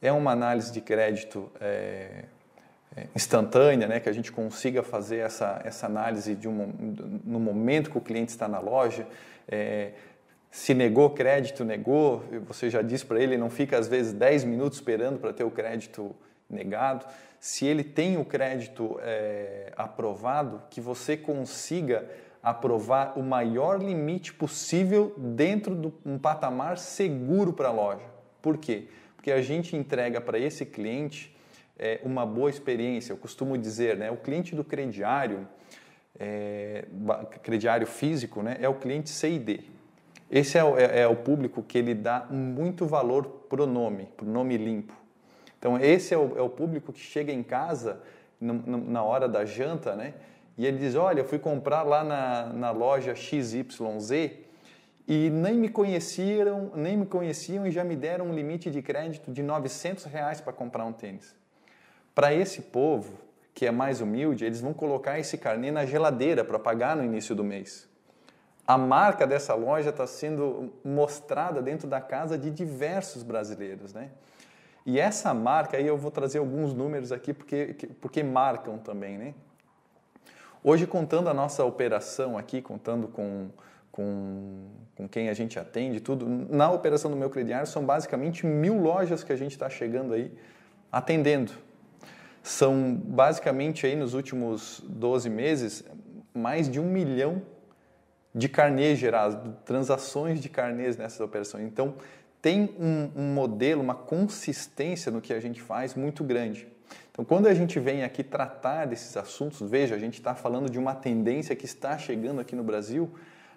é 0.00 0.10
uma 0.10 0.32
análise 0.32 0.72
de 0.72 0.80
crédito 0.80 1.52
é, 1.60 2.24
é, 2.96 3.06
instantânea, 3.14 3.86
né, 3.86 4.00
que 4.00 4.08
a 4.08 4.12
gente 4.12 4.32
consiga 4.32 4.82
fazer 4.82 5.18
essa, 5.18 5.60
essa 5.62 5.84
análise 5.84 6.34
de 6.34 6.48
um, 6.48 6.72
no 7.22 7.38
momento 7.38 7.90
que 7.90 7.98
o 7.98 8.00
cliente 8.00 8.30
está 8.30 8.48
na 8.48 8.60
loja. 8.60 9.06
É, 9.46 9.92
se 10.50 10.72
negou 10.74 11.10
crédito, 11.10 11.64
negou, 11.64 12.24
você 12.46 12.70
já 12.70 12.82
disse 12.82 13.04
para 13.04 13.20
ele, 13.20 13.36
não 13.36 13.50
fica 13.50 13.78
às 13.78 13.88
vezes 13.88 14.12
10 14.12 14.44
minutos 14.44 14.78
esperando 14.78 15.18
para 15.18 15.32
ter 15.32 15.44
o 15.44 15.50
crédito 15.50 16.14
negado. 16.48 17.06
Se 17.38 17.66
ele 17.66 17.84
tem 17.84 18.16
o 18.16 18.24
crédito 18.24 18.98
é, 19.02 19.72
aprovado, 19.76 20.62
que 20.70 20.80
você 20.80 21.16
consiga 21.16 22.08
aprovar 22.42 23.18
o 23.18 23.22
maior 23.22 23.82
limite 23.82 24.32
possível 24.32 25.12
dentro 25.16 25.74
de 25.74 25.92
um 26.04 26.18
patamar 26.18 26.78
seguro 26.78 27.52
para 27.52 27.68
a 27.68 27.72
loja. 27.72 28.04
Por 28.40 28.56
quê? 28.56 28.88
Porque 29.16 29.32
a 29.32 29.42
gente 29.42 29.74
entrega 29.76 30.20
para 30.20 30.38
esse 30.38 30.64
cliente 30.64 31.36
é, 31.78 32.00
uma 32.04 32.24
boa 32.24 32.48
experiência. 32.48 33.12
Eu 33.12 33.16
costumo 33.16 33.58
dizer, 33.58 33.96
né, 33.96 34.10
o 34.10 34.16
cliente 34.16 34.54
do 34.54 34.62
crediário, 34.62 35.46
é, 36.18 36.84
crediário 37.42 37.86
físico, 37.86 38.42
né, 38.42 38.56
é 38.60 38.68
o 38.68 38.74
cliente 38.74 39.10
C&D. 39.10 39.75
Esse 40.30 40.58
é 40.58 40.64
o, 40.64 40.76
é, 40.78 41.00
é 41.00 41.06
o 41.06 41.16
público 41.16 41.62
que 41.62 41.78
ele 41.78 41.94
dá 41.94 42.26
muito 42.30 42.86
valor 42.86 43.26
para 43.48 43.62
o 43.62 43.66
nome, 43.66 44.08
para 44.16 44.26
o 44.26 44.28
nome 44.28 44.56
limpo. 44.56 44.92
Então 45.58 45.78
esse 45.78 46.12
é 46.12 46.18
o, 46.18 46.36
é 46.36 46.42
o 46.42 46.48
público 46.48 46.92
que 46.92 47.00
chega 47.00 47.32
em 47.32 47.42
casa 47.42 48.00
no, 48.40 48.54
no, 48.54 48.90
na 48.90 49.02
hora 49.02 49.28
da 49.28 49.44
janta, 49.44 49.94
né, 49.94 50.14
e 50.58 50.66
ele 50.66 50.78
diz, 50.78 50.94
olha, 50.94 51.20
eu 51.20 51.24
fui 51.24 51.38
comprar 51.38 51.82
lá 51.82 52.02
na, 52.02 52.46
na 52.46 52.70
loja 52.70 53.14
XYZ 53.14 53.64
e 55.06 55.30
nem 55.30 55.54
me 55.54 55.68
conheciam, 55.68 56.72
nem 56.74 56.96
me 56.96 57.06
conheciam 57.06 57.66
e 57.66 57.70
já 57.70 57.84
me 57.84 57.94
deram 57.94 58.26
um 58.26 58.34
limite 58.34 58.70
de 58.70 58.80
crédito 58.82 59.30
de 59.30 59.42
900 59.42 60.04
reais 60.06 60.40
para 60.40 60.52
comprar 60.52 60.84
um 60.84 60.92
tênis. 60.92 61.34
Para 62.14 62.32
esse 62.32 62.62
povo, 62.62 63.18
que 63.54 63.66
é 63.66 63.70
mais 63.70 64.00
humilde, 64.00 64.44
eles 64.44 64.60
vão 64.60 64.72
colocar 64.72 65.18
esse 65.18 65.36
carnê 65.36 65.70
na 65.70 65.84
geladeira 65.84 66.42
para 66.42 66.58
pagar 66.58 66.96
no 66.96 67.04
início 67.04 67.34
do 67.34 67.44
mês. 67.44 67.88
A 68.66 68.76
marca 68.76 69.26
dessa 69.26 69.54
loja 69.54 69.90
está 69.90 70.06
sendo 70.06 70.72
mostrada 70.84 71.62
dentro 71.62 71.86
da 71.86 72.00
casa 72.00 72.36
de 72.36 72.50
diversos 72.50 73.22
brasileiros, 73.22 73.94
né? 73.94 74.10
E 74.84 74.98
essa 74.98 75.32
marca, 75.32 75.76
aí 75.76 75.86
eu 75.86 75.96
vou 75.96 76.10
trazer 76.10 76.38
alguns 76.38 76.72
números 76.72 77.12
aqui 77.12 77.32
porque, 77.32 77.76
porque 78.00 78.22
marcam 78.22 78.78
também, 78.78 79.18
né? 79.18 79.34
Hoje, 80.62 80.86
contando 80.86 81.28
a 81.28 81.34
nossa 81.34 81.64
operação 81.64 82.36
aqui, 82.36 82.60
contando 82.60 83.06
com, 83.06 83.48
com, 83.92 84.64
com 84.96 85.08
quem 85.08 85.28
a 85.28 85.34
gente 85.34 85.58
atende, 85.60 86.00
tudo, 86.00 86.26
na 86.26 86.70
operação 86.70 87.08
do 87.08 87.16
meu 87.16 87.30
crediário 87.30 87.66
são 87.68 87.84
basicamente 87.84 88.44
mil 88.44 88.80
lojas 88.80 89.22
que 89.22 89.32
a 89.32 89.36
gente 89.36 89.52
está 89.52 89.70
chegando 89.70 90.12
aí 90.12 90.32
atendendo. 90.90 91.52
São 92.42 92.94
basicamente 92.94 93.86
aí 93.86 93.94
nos 93.94 94.12
últimos 94.12 94.82
12 94.88 95.30
meses 95.30 95.84
mais 96.34 96.68
de 96.68 96.80
um 96.80 96.84
milhão 96.84 97.42
de 98.36 98.50
carnês 98.50 98.98
gerados, 98.98 99.38
transações 99.64 100.40
de 100.42 100.50
carnês 100.50 100.98
nessas 100.98 101.20
operações. 101.20 101.64
Então, 101.64 101.94
tem 102.42 102.76
um, 102.78 103.10
um, 103.16 103.32
modelo, 103.32 103.82
uma 103.82 103.94
consistência 103.94 105.10
no 105.10 105.22
que 105.22 105.32
a 105.32 105.40
gente 105.40 105.62
faz 105.62 105.94
muito 105.94 106.22
grande. 106.22 106.68
Então, 107.10 107.24
quando 107.24 107.46
a 107.46 107.54
gente 107.54 107.80
vem 107.80 108.04
aqui 108.04 108.22
tratar 108.22 108.86
desses 108.86 109.16
assuntos, 109.16 109.62
veja, 109.62 109.94
a 109.94 109.98
gente 109.98 110.18
está 110.18 110.34
falando 110.34 110.68
de 110.70 110.78
uma 110.78 110.94
tendência 110.94 111.56
que 111.56 111.64
está 111.64 111.96
chegando 111.96 112.38
aqui 112.38 112.54
no 112.54 112.62
Brasil, 112.62 113.10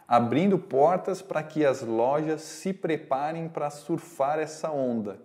abrindo 0.07 0.57
portas 0.57 1.21
para 1.21 1.43
que 1.43 1.65
as 1.65 1.81
lojas 1.81 2.41
se 2.41 2.71
preparem 2.71 3.49
para 3.49 3.69
surfar 3.69 4.39
essa 4.39 4.71
onda 4.71 5.19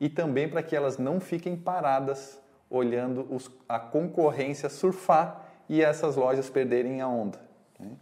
e 0.00 0.08
também 0.08 0.48
para 0.48 0.62
que 0.62 0.74
elas 0.74 0.98
não 0.98 1.20
fiquem 1.20 1.56
paradas 1.56 2.38
olhando 2.68 3.26
os, 3.30 3.48
a 3.68 3.78
concorrência 3.78 4.68
surfar 4.68 5.46
e 5.68 5.80
essas 5.80 6.16
lojas 6.16 6.50
perderem 6.50 7.00
a 7.00 7.06
onda. 7.06 7.40
Né? 7.78 7.92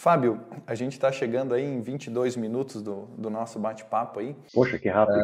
Fábio, 0.00 0.40
a 0.66 0.74
gente 0.74 0.92
está 0.92 1.12
chegando 1.12 1.52
aí 1.52 1.62
em 1.62 1.82
22 1.82 2.34
minutos 2.34 2.80
do, 2.80 3.02
do 3.18 3.28
nosso 3.28 3.58
bate-papo 3.58 4.18
aí. 4.18 4.34
Poxa, 4.54 4.78
que 4.78 4.88
rápido. 4.88 5.18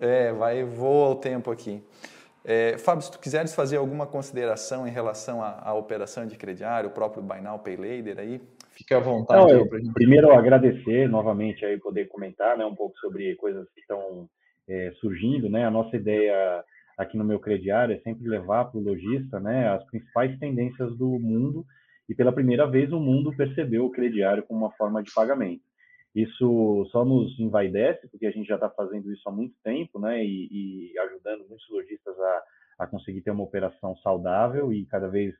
É, 0.00 0.26
é, 0.26 0.32
vai, 0.32 0.64
voa 0.64 1.10
o 1.10 1.14
tempo 1.14 1.48
aqui. 1.48 1.80
É, 2.44 2.76
Fábio, 2.76 3.02
se 3.02 3.12
tu 3.12 3.20
quiseres 3.20 3.54
fazer 3.54 3.76
alguma 3.76 4.04
consideração 4.04 4.84
em 4.84 4.90
relação 4.90 5.40
à, 5.40 5.72
operação 5.74 6.26
de 6.26 6.36
crediário, 6.36 6.90
o 6.90 6.92
próprio 6.92 7.22
Buy 7.22 7.40
Now, 7.40 7.60
Pay 7.60 7.76
Later 7.76 8.18
aí, 8.18 8.40
fica 8.72 8.96
à 8.96 9.00
vontade. 9.00 9.40
Não, 9.40 9.48
eu, 9.48 9.68
primeiro, 9.94 10.32
agradecer 10.32 11.08
novamente 11.08 11.64
aí 11.64 11.78
poder 11.78 12.08
comentar 12.08 12.58
né, 12.58 12.64
um 12.64 12.74
pouco 12.74 12.98
sobre 12.98 13.32
coisas 13.36 13.64
que 13.72 13.80
estão 13.80 14.28
é, 14.68 14.90
surgindo, 15.00 15.48
né? 15.48 15.64
A 15.64 15.70
nossa 15.70 15.94
ideia 15.94 16.64
aqui 16.98 17.16
no 17.16 17.22
meu 17.22 17.38
crediário 17.38 17.94
é 17.94 18.00
sempre 18.00 18.28
levar 18.28 18.64
para 18.64 18.78
o 18.80 18.82
lojista 18.82 19.38
né, 19.38 19.68
as 19.68 19.84
principais 19.84 20.36
tendências 20.40 20.96
do 20.96 21.10
mundo 21.20 21.64
e 22.08 22.14
pela 22.14 22.32
primeira 22.32 22.66
vez 22.66 22.92
o 22.92 23.00
mundo 23.00 23.34
percebeu 23.36 23.84
o 23.84 23.90
crediário 23.90 24.42
como 24.44 24.60
uma 24.60 24.72
forma 24.72 25.02
de 25.02 25.12
pagamento. 25.12 25.62
Isso 26.14 26.86
só 26.90 27.04
nos 27.04 27.38
envaidece, 27.38 28.08
porque 28.08 28.26
a 28.26 28.30
gente 28.30 28.46
já 28.46 28.54
está 28.54 28.70
fazendo 28.70 29.12
isso 29.12 29.28
há 29.28 29.32
muito 29.32 29.54
tempo, 29.62 29.98
né, 29.98 30.24
e, 30.24 30.92
e 30.92 30.98
ajudando 30.98 31.46
muitos 31.48 31.68
lojistas 31.68 32.18
a, 32.18 32.42
a, 32.80 32.86
conseguir 32.86 33.20
ter 33.20 33.30
uma 33.30 33.44
operação 33.44 33.94
saudável 33.96 34.72
e 34.72 34.86
cada 34.86 35.08
vez 35.08 35.34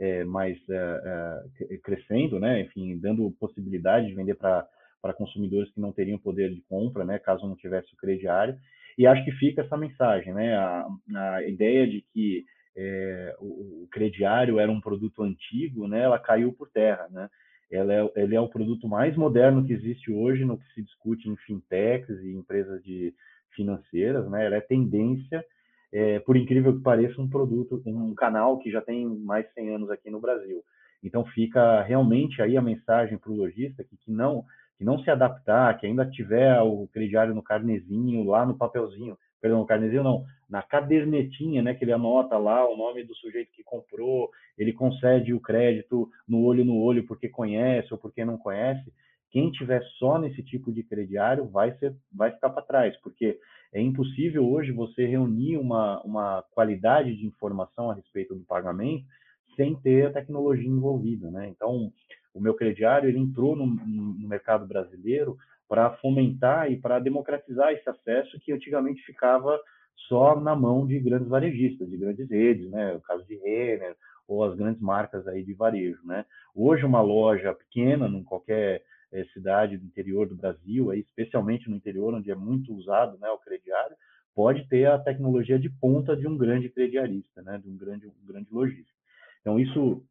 é, 0.00 0.24
mais 0.24 0.56
é, 0.70 1.42
é, 1.70 1.76
crescendo, 1.78 2.40
né, 2.40 2.62
enfim, 2.62 2.98
dando 2.98 3.30
possibilidade 3.38 4.06
de 4.06 4.14
vender 4.14 4.34
para 4.34 4.66
para 5.02 5.12
consumidores 5.12 5.70
que 5.74 5.80
não 5.82 5.92
teriam 5.92 6.18
poder 6.18 6.50
de 6.50 6.62
compra, 6.62 7.04
né, 7.04 7.18
caso 7.18 7.46
não 7.46 7.54
tivesse 7.54 7.92
o 7.92 7.96
crediário. 7.98 8.58
E 8.96 9.06
acho 9.06 9.22
que 9.22 9.32
fica 9.32 9.60
essa 9.60 9.76
mensagem, 9.76 10.32
né? 10.32 10.56
A, 10.56 10.86
a 11.14 11.42
ideia 11.42 11.86
de 11.86 12.00
que 12.12 12.44
é, 12.76 13.36
o, 13.38 13.84
o, 13.84 13.88
crediário 13.90 14.58
era 14.58 14.70
um 14.70 14.80
produto 14.80 15.22
antigo, 15.22 15.86
né? 15.86 16.00
Ela 16.00 16.18
caiu 16.18 16.52
por 16.52 16.68
terra, 16.70 17.08
né? 17.10 17.28
Ela 17.70 17.92
é, 17.92 18.12
ele 18.16 18.34
é 18.36 18.40
o 18.40 18.48
produto 18.48 18.88
mais 18.88 19.16
moderno 19.16 19.64
que 19.64 19.72
existe 19.72 20.12
hoje 20.12 20.44
no 20.44 20.58
que 20.58 20.66
se 20.74 20.82
discute 20.82 21.28
em 21.28 21.36
fintechs 21.36 22.18
e 22.20 22.32
empresas 22.32 22.82
de 22.82 23.14
financeiras, 23.54 24.28
né? 24.28 24.46
Ela 24.46 24.56
é 24.56 24.60
tendência, 24.60 25.44
é, 25.92 26.18
por 26.18 26.36
incrível 26.36 26.74
que 26.76 26.82
pareça, 26.82 27.20
um 27.20 27.28
produto, 27.28 27.80
um 27.86 28.14
canal 28.14 28.58
que 28.58 28.70
já 28.70 28.80
tem 28.80 29.06
mais 29.06 29.46
de 29.46 29.52
100 29.54 29.74
anos 29.74 29.90
aqui 29.90 30.10
no 30.10 30.20
Brasil. 30.20 30.62
Então 31.02 31.24
fica 31.26 31.82
realmente 31.82 32.40
aí 32.42 32.56
a 32.56 32.62
mensagem 32.62 33.18
para 33.18 33.30
o 33.30 33.36
lojista 33.36 33.84
que, 33.84 33.96
que 33.96 34.10
não 34.10 34.44
que 34.76 34.84
não 34.84 34.98
se 34.98 35.08
adaptar, 35.08 35.78
que 35.78 35.86
ainda 35.86 36.04
tiver 36.04 36.60
o 36.60 36.88
crediário 36.88 37.32
no 37.32 37.42
carnezinho, 37.42 38.24
lá 38.24 38.44
no 38.44 38.56
papelzinho, 38.56 39.16
perdão, 39.44 39.60
no 39.60 39.66
carnezinho 39.66 40.02
não, 40.02 40.24
na 40.48 40.62
cadernetinha, 40.62 41.60
né, 41.60 41.74
que 41.74 41.84
ele 41.84 41.92
anota 41.92 42.38
lá 42.38 42.66
o 42.66 42.74
nome 42.78 43.04
do 43.04 43.14
sujeito 43.14 43.52
que 43.52 43.62
comprou, 43.62 44.30
ele 44.56 44.72
concede 44.72 45.34
o 45.34 45.40
crédito 45.40 46.08
no 46.26 46.42
olho 46.42 46.64
no 46.64 46.78
olho 46.78 47.04
porque 47.06 47.28
conhece 47.28 47.92
ou 47.92 47.98
porque 47.98 48.24
não 48.24 48.38
conhece. 48.38 48.90
Quem 49.30 49.50
tiver 49.50 49.82
só 49.98 50.18
nesse 50.18 50.42
tipo 50.42 50.72
de 50.72 50.82
crediário 50.82 51.44
vai 51.46 51.76
ser, 51.76 51.94
vai 52.10 52.30
ficar 52.30 52.48
para 52.48 52.62
trás, 52.62 52.96
porque 53.02 53.38
é 53.70 53.82
impossível 53.82 54.50
hoje 54.50 54.72
você 54.72 55.04
reunir 55.04 55.58
uma, 55.58 56.00
uma 56.04 56.42
qualidade 56.52 57.14
de 57.14 57.26
informação 57.26 57.90
a 57.90 57.94
respeito 57.94 58.34
do 58.34 58.44
pagamento 58.44 59.04
sem 59.54 59.76
ter 59.76 60.06
a 60.06 60.12
tecnologia 60.12 60.66
envolvida, 60.70 61.30
né? 61.30 61.48
Então, 61.48 61.92
o 62.32 62.40
meu 62.40 62.54
crediário 62.54 63.10
ele 63.10 63.18
entrou 63.18 63.54
no, 63.54 63.66
no 63.66 64.26
mercado 64.26 64.66
brasileiro 64.66 65.36
para 65.68 65.90
fomentar 65.96 66.70
e 66.70 66.76
para 66.76 66.98
democratizar 66.98 67.72
esse 67.72 67.88
acesso 67.88 68.38
que 68.40 68.52
antigamente 68.52 69.02
ficava 69.02 69.58
só 70.08 70.38
na 70.38 70.54
mão 70.54 70.86
de 70.86 70.98
grandes 71.00 71.28
varejistas, 71.28 71.88
de 71.88 71.96
grandes 71.96 72.28
redes, 72.28 72.70
né? 72.70 72.94
O 72.94 73.00
caso 73.00 73.24
de 73.26 73.36
Renner 73.36 73.96
ou 74.26 74.44
as 74.44 74.56
grandes 74.56 74.80
marcas 74.80 75.26
aí 75.28 75.42
de 75.42 75.54
varejo, 75.54 76.00
né? 76.04 76.24
Hoje 76.54 76.84
uma 76.84 77.00
loja 77.00 77.54
pequena, 77.54 78.06
em 78.08 78.22
qualquer 78.22 78.82
é, 79.12 79.24
cidade 79.26 79.76
do 79.76 79.86
interior 79.86 80.26
do 80.26 80.34
Brasil, 80.34 80.90
aí, 80.90 81.00
especialmente 81.00 81.70
no 81.70 81.76
interior 81.76 82.12
onde 82.14 82.30
é 82.30 82.34
muito 82.34 82.74
usado, 82.74 83.16
né, 83.18 83.28
o 83.30 83.38
crediário, 83.38 83.96
pode 84.34 84.68
ter 84.68 84.86
a 84.86 84.98
tecnologia 84.98 85.58
de 85.58 85.70
ponta 85.70 86.16
de 86.16 86.26
um 86.26 86.36
grande 86.36 86.68
crediarista, 86.68 87.40
né, 87.42 87.58
de 87.58 87.68
um 87.68 87.76
grande, 87.76 88.08
um 88.08 88.26
grande 88.26 88.48
lojista. 88.50 88.92
Então 89.40 89.60
isso 89.60 90.02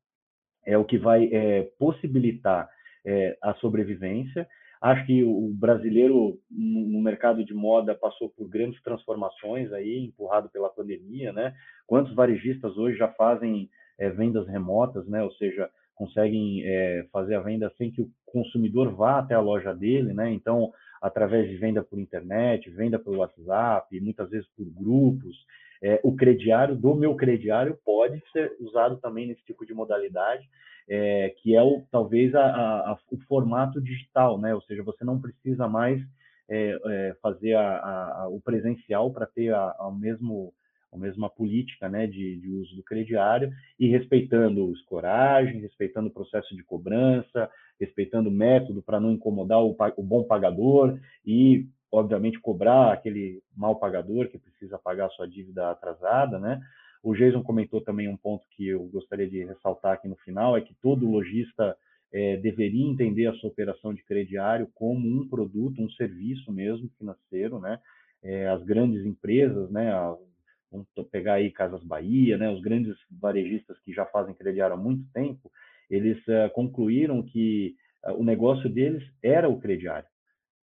é 0.66 0.78
o 0.78 0.86
que 0.86 0.98
vai 0.98 1.26
é, 1.34 1.64
possibilitar 1.78 2.70
é, 3.06 3.38
a 3.42 3.54
sobrevivência. 3.56 4.48
Acho 4.84 5.06
que 5.06 5.24
o 5.24 5.50
brasileiro 5.54 6.38
no 6.52 7.02
mercado 7.02 7.46
de 7.46 7.54
moda 7.54 7.96
passou 7.96 8.30
por 8.30 8.50
grandes 8.50 8.84
transformações 8.84 9.72
aí, 9.72 9.98
empurrado 9.98 10.50
pela 10.50 10.70
pandemia, 10.70 11.32
né? 11.32 11.56
Quantos 11.88 12.14
varejistas 12.14 12.78
hoje 12.78 12.98
já 12.98 13.08
fazem 13.08 13.70
é, 13.98 14.10
vendas 14.10 14.46
remotas, 14.46 15.08
né? 15.08 15.24
Ou 15.24 15.32
seja, 15.36 15.70
conseguem 15.96 16.64
é, 16.66 17.08
fazer 17.14 17.36
a 17.36 17.40
venda 17.40 17.72
sem 17.78 17.92
que 17.92 18.02
o 18.02 18.12
consumidor 18.26 18.94
vá 18.94 19.20
até 19.20 19.36
a 19.36 19.40
loja 19.40 19.74
dele, 19.74 20.14
né? 20.14 20.30
Então, 20.34 20.74
através 21.02 21.50
de 21.50 21.56
venda 21.56 21.82
por 21.82 21.98
internet, 21.98 22.70
venda 22.70 23.00
pelo 23.00 23.20
WhatsApp, 23.20 23.88
muitas 24.02 24.30
vezes 24.30 24.50
por 24.50 24.66
grupos, 24.66 25.34
é, 25.82 26.02
o 26.04 26.14
crediário 26.14 26.76
do 26.76 26.94
meu 26.94 27.16
crediário 27.16 27.80
pode 27.86 28.22
ser 28.34 28.54
usado 28.60 28.98
também 28.98 29.28
nesse 29.28 29.46
tipo 29.46 29.66
de 29.66 29.74
modalidade, 29.74 30.44
é, 30.90 31.34
que 31.42 31.56
é 31.56 31.62
o, 31.62 31.84
talvez 31.92 32.34
a, 32.36 32.46
a, 32.46 32.98
o 33.12 33.18
formato 33.28 33.82
digital, 33.82 34.40
né? 34.40 34.54
Ou 34.54 34.62
seja, 34.62 34.84
você 34.84 35.04
não 35.04 35.20
precisa 35.20 35.68
mais 35.68 36.02
é, 36.50 36.78
é 36.86 37.16
fazer 37.22 37.56
a, 37.56 38.28
o 38.30 38.42
presencial 38.42 39.12
para 39.12 39.26
ter 39.26 39.54
a, 39.54 39.76
mesmo 39.98 40.54
a 40.92 40.98
mesma 40.98 41.28
política 41.28 41.90
né, 41.90 42.06
de, 42.06 42.40
de, 42.40 42.52
uso 42.52 42.76
do 42.76 42.84
crediário 42.84 43.52
e 43.80 43.88
respeitando 43.88 44.72
escoragem, 44.74 45.60
respeitando 45.60 46.08
o 46.08 46.14
processo 46.14 46.56
de 46.56 46.64
cobrança, 46.64 47.50
respeitando 47.80 48.30
o 48.30 48.32
método 48.32 48.80
para 48.84 49.00
não 49.00 49.12
incomodar 49.12 49.60
o, 49.64 49.76
o, 49.98 50.04
bom 50.04 50.24
pagador 50.24 51.00
e 51.26 51.66
obviamente, 51.94 52.40
cobrar 52.40 52.92
aquele 52.92 53.42
mal 53.56 53.76
pagador 53.76 54.28
que 54.28 54.40
precisa 54.40 54.80
pagar 54.80 55.06
a 55.06 55.10
sua 55.10 55.28
dívida 55.28 55.70
atrasada, 55.70 56.40
né? 56.40 56.60
O 57.04 57.14
Jason 57.14 57.44
comentou 57.44 57.82
também 57.82 58.08
um 58.08 58.18
ponto 58.18 58.46
que 58.52 58.70
eu 58.70 58.84
gostaria 58.86 59.30
de 59.30 59.44
ressaltar 59.44 59.94
aqui 59.94 60.08
no 60.08 60.16
final, 60.16 60.58
é 60.58 60.62
que 60.62 60.74
todo 60.82 61.10
lojista 61.10 61.78
é, 62.12 62.38
deveria 62.38 62.88
entender 62.88 63.28
a 63.28 63.34
sua 63.34 63.50
operação 63.50 63.94
de 63.94 64.04
crediário 64.04 64.70
como 64.74 65.08
um 65.08 65.28
produto, 65.28 65.82
um 65.82 65.90
serviço 65.92 66.52
mesmo 66.52 66.90
financeiro, 66.98 67.60
né? 67.60 67.80
é, 68.24 68.48
as 68.48 68.64
grandes 68.64 69.06
empresas, 69.06 69.70
né, 69.70 69.92
vamos 70.72 70.88
pegar 71.12 71.36
aí 71.36 71.52
Casas 71.52 71.84
Bahia, 71.84 72.38
né, 72.38 72.50
os 72.50 72.62
grandes 72.62 72.96
varejistas 73.12 73.78
que 73.80 73.94
já 73.94 74.06
fazem 74.06 74.34
crediário 74.34 74.76
há 74.76 74.78
muito 74.78 75.06
tempo, 75.14 75.52
eles 75.90 76.18
uh, 76.28 76.50
concluíram 76.54 77.22
que 77.22 77.76
uh, 78.06 78.14
o 78.14 78.24
negócio 78.24 78.70
deles 78.70 79.04
era 79.22 79.50
o 79.50 79.60
crediário 79.60 80.08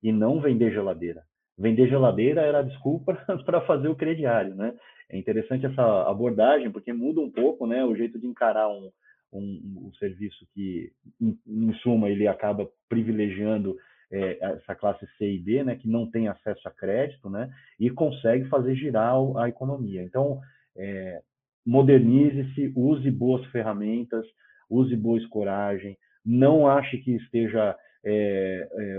e 0.03 0.11
não 0.11 0.41
vender 0.41 0.73
geladeira. 0.73 1.23
Vender 1.61 1.89
geladeira 1.89 2.41
era 2.41 2.63
desculpa 2.63 3.15
para 3.45 3.61
fazer 3.61 3.89
o 3.89 3.95
crediário, 3.95 4.55
né? 4.55 4.75
É 5.11 5.19
interessante 5.19 5.67
essa 5.67 6.09
abordagem 6.09 6.71
porque 6.71 6.93
muda 6.93 7.21
um 7.21 7.31
pouco, 7.31 7.67
né, 7.67 7.85
o 7.85 7.95
jeito 7.95 8.19
de 8.19 8.27
encarar 8.27 8.69
um, 8.69 8.91
um, 9.33 9.89
um 9.89 9.93
serviço 9.99 10.47
que, 10.55 10.91
em, 11.21 11.37
em, 11.47 11.75
suma, 11.83 12.09
ele 12.09 12.27
acaba 12.27 12.67
privilegiando 12.89 13.77
é, 14.11 14.39
essa 14.41 14.75
classe 14.75 15.07
C 15.19 15.33
e 15.33 15.39
D, 15.39 15.65
né, 15.65 15.77
que 15.77 15.89
não 15.89 16.09
tem 16.11 16.29
acesso 16.29 16.67
a 16.67 16.71
crédito, 16.71 17.29
né, 17.29 17.51
e 17.79 17.91
consegue 17.91 18.49
fazer 18.49 18.75
girar 18.77 19.15
a 19.37 19.49
economia. 19.49 20.03
Então, 20.03 20.41
é, 20.77 21.21
modernize-se, 21.67 22.73
use 22.75 23.11
boas 23.11 23.45
ferramentas, 23.47 24.25
use 24.69 24.97
boa 24.97 25.21
coragem, 25.29 25.99
não 26.25 26.67
ache 26.67 26.99
que 26.99 27.17
esteja 27.17 27.77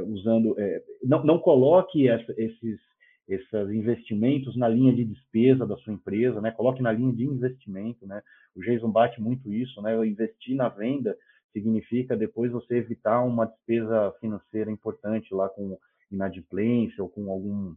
usando, 0.08 0.56
é, 0.60 0.84
não, 1.04 1.24
não 1.24 1.40
coloque 1.40 2.08
essa, 2.08 2.34
esses, 2.38 2.80
esses 3.28 3.70
investimentos 3.72 4.56
na 4.56 4.68
linha 4.68 4.94
de 4.94 5.06
despesa 5.06 5.66
da 5.66 5.76
sua 5.78 5.94
empresa, 5.94 6.40
né? 6.42 6.52
Coloque 6.52 6.82
na 6.82 6.92
linha 6.92 7.14
de 7.14 7.24
investimento, 7.24 8.06
né? 8.06 8.22
O 8.56 8.62
Jason 8.62 8.92
bate 8.92 9.22
muito 9.22 9.52
isso, 9.52 9.82
né? 9.82 9.96
Investir 10.06 10.56
na 10.56 10.70
venda 10.70 11.18
significa 11.54 12.16
depois 12.16 12.52
você 12.52 12.78
evitar 12.78 13.24
uma 13.24 13.46
despesa 13.46 14.14
financeira 14.20 14.72
importante 14.72 15.34
lá 15.34 15.50
com 15.50 15.78
inadimplência 16.12 17.04
ou 17.04 17.10
com 17.10 17.30
algum 17.32 17.76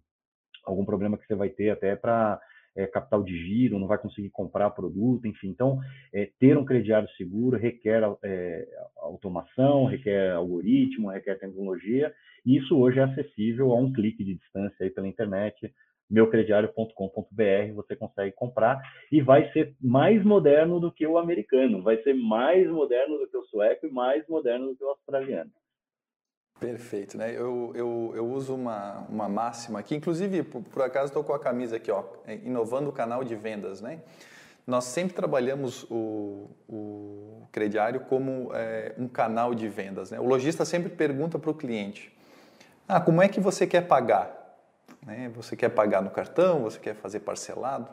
algum 0.64 0.84
problema 0.84 1.18
que 1.18 1.26
você 1.26 1.34
vai 1.34 1.50
ter 1.50 1.70
até 1.70 1.94
para 1.94 2.40
é, 2.76 2.86
capital 2.86 3.22
de 3.22 3.36
giro, 3.36 3.78
não 3.78 3.86
vai 3.86 3.98
conseguir 3.98 4.30
comprar 4.30 4.70
produto, 4.70 5.26
enfim. 5.26 5.48
Então, 5.48 5.80
é, 6.12 6.30
ter 6.38 6.56
um 6.56 6.64
crediário 6.64 7.08
seguro 7.10 7.56
requer 7.56 8.02
é, 8.22 8.66
automação, 8.96 9.84
requer 9.84 10.32
algoritmo, 10.32 11.10
requer 11.10 11.38
tecnologia, 11.38 12.12
e 12.44 12.56
isso 12.56 12.76
hoje 12.76 12.98
é 12.98 13.04
acessível 13.04 13.72
a 13.72 13.76
um 13.76 13.92
clique 13.92 14.24
de 14.24 14.34
distância 14.34 14.76
aí 14.84 14.90
pela 14.90 15.08
internet 15.08 15.72
meucrediário.com.br, 16.10 17.74
você 17.74 17.96
consegue 17.96 18.32
comprar 18.32 18.80
e 19.10 19.22
vai 19.22 19.50
ser 19.52 19.74
mais 19.80 20.22
moderno 20.22 20.78
do 20.78 20.92
que 20.92 21.06
o 21.06 21.18
americano, 21.18 21.82
vai 21.82 21.96
ser 22.02 22.14
mais 22.14 22.68
moderno 22.70 23.18
do 23.18 23.26
que 23.26 23.36
o 23.36 23.44
sueco 23.44 23.86
e 23.86 23.90
mais 23.90 24.26
moderno 24.28 24.68
do 24.68 24.76
que 24.76 24.84
o 24.84 24.90
australiano. 24.90 25.50
Perfeito, 26.60 27.18
né? 27.18 27.30
Eu, 27.30 27.72
eu, 27.74 28.12
eu 28.14 28.26
uso 28.26 28.54
uma, 28.54 29.04
uma 29.08 29.28
máxima 29.28 29.80
aqui, 29.80 29.94
inclusive, 29.94 30.42
por, 30.42 30.62
por 30.62 30.82
acaso 30.82 31.06
estou 31.06 31.22
com 31.22 31.34
a 31.34 31.38
camisa 31.38 31.76
aqui, 31.76 31.90
ó, 31.90 32.04
é, 32.26 32.36
inovando 32.36 32.88
o 32.88 32.92
canal 32.92 33.22
de 33.22 33.34
vendas, 33.34 33.80
né? 33.80 34.00
Nós 34.66 34.84
sempre 34.84 35.14
trabalhamos 35.14 35.84
o, 35.90 36.48
o 36.66 37.46
crediário 37.52 38.00
como 38.00 38.50
é, 38.54 38.94
um 38.96 39.06
canal 39.06 39.54
de 39.54 39.68
vendas, 39.68 40.10
né? 40.10 40.18
O 40.18 40.24
lojista 40.24 40.64
sempre 40.64 40.88
pergunta 40.88 41.38
para 41.38 41.50
o 41.50 41.54
cliente, 41.54 42.14
ah, 42.88 43.00
como 43.00 43.20
é 43.20 43.28
que 43.28 43.40
você 43.40 43.66
quer 43.66 43.82
pagar? 43.82 44.30
Né? 45.04 45.30
Você 45.34 45.56
quer 45.56 45.70
pagar 45.70 46.02
no 46.02 46.10
cartão, 46.10 46.62
você 46.62 46.78
quer 46.78 46.94
fazer 46.94 47.20
parcelado. 47.20 47.90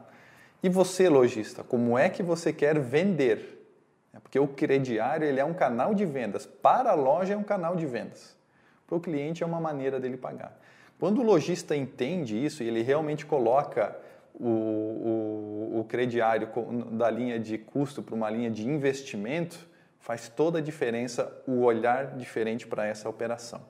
E 0.64 0.70
você, 0.70 1.10
lojista, 1.10 1.64
como 1.64 1.98
é 1.98 2.10
que 2.10 2.22
você 2.22 2.54
quer 2.54 2.80
vender? 2.80 3.58
É 4.14 4.20
porque 4.20 4.40
o 4.40 4.48
crediário 4.48 5.26
ele 5.26 5.40
é 5.40 5.46
um 5.46 5.54
canal 5.54 5.94
de 5.94 6.06
vendas. 6.06 6.46
Para 6.46 6.92
a 6.92 6.94
loja 6.94 7.34
é 7.34 7.38
um 7.38 7.44
canal 7.44 7.76
de 7.76 7.86
vendas. 7.86 8.36
Para 8.92 8.98
o 8.98 9.00
cliente 9.00 9.42
é 9.42 9.46
uma 9.46 9.62
maneira 9.62 10.02
dele 10.02 10.18
pagar. 10.18 10.60
Quando 11.00 11.22
o 11.22 11.24
lojista 11.24 11.74
entende 11.74 12.36
isso 12.36 12.62
e 12.62 12.68
ele 12.68 12.82
realmente 12.82 13.26
coloca 13.26 13.96
o, 14.34 14.50
o, 14.50 15.80
o 15.80 15.86
crediário 15.86 16.50
da 16.92 17.10
linha 17.10 17.40
de 17.40 17.58
custo 17.58 18.04
para 18.04 18.14
uma 18.14 18.30
linha 18.30 18.52
de 18.52 18.68
investimento, 18.68 19.66
faz 19.98 20.28
toda 20.28 20.60
a 20.60 20.62
diferença 20.62 21.32
o 21.48 21.62
olhar 21.62 22.18
diferente 22.18 22.68
para 22.68 22.86
essa 22.86 23.08
operação. 23.08 23.62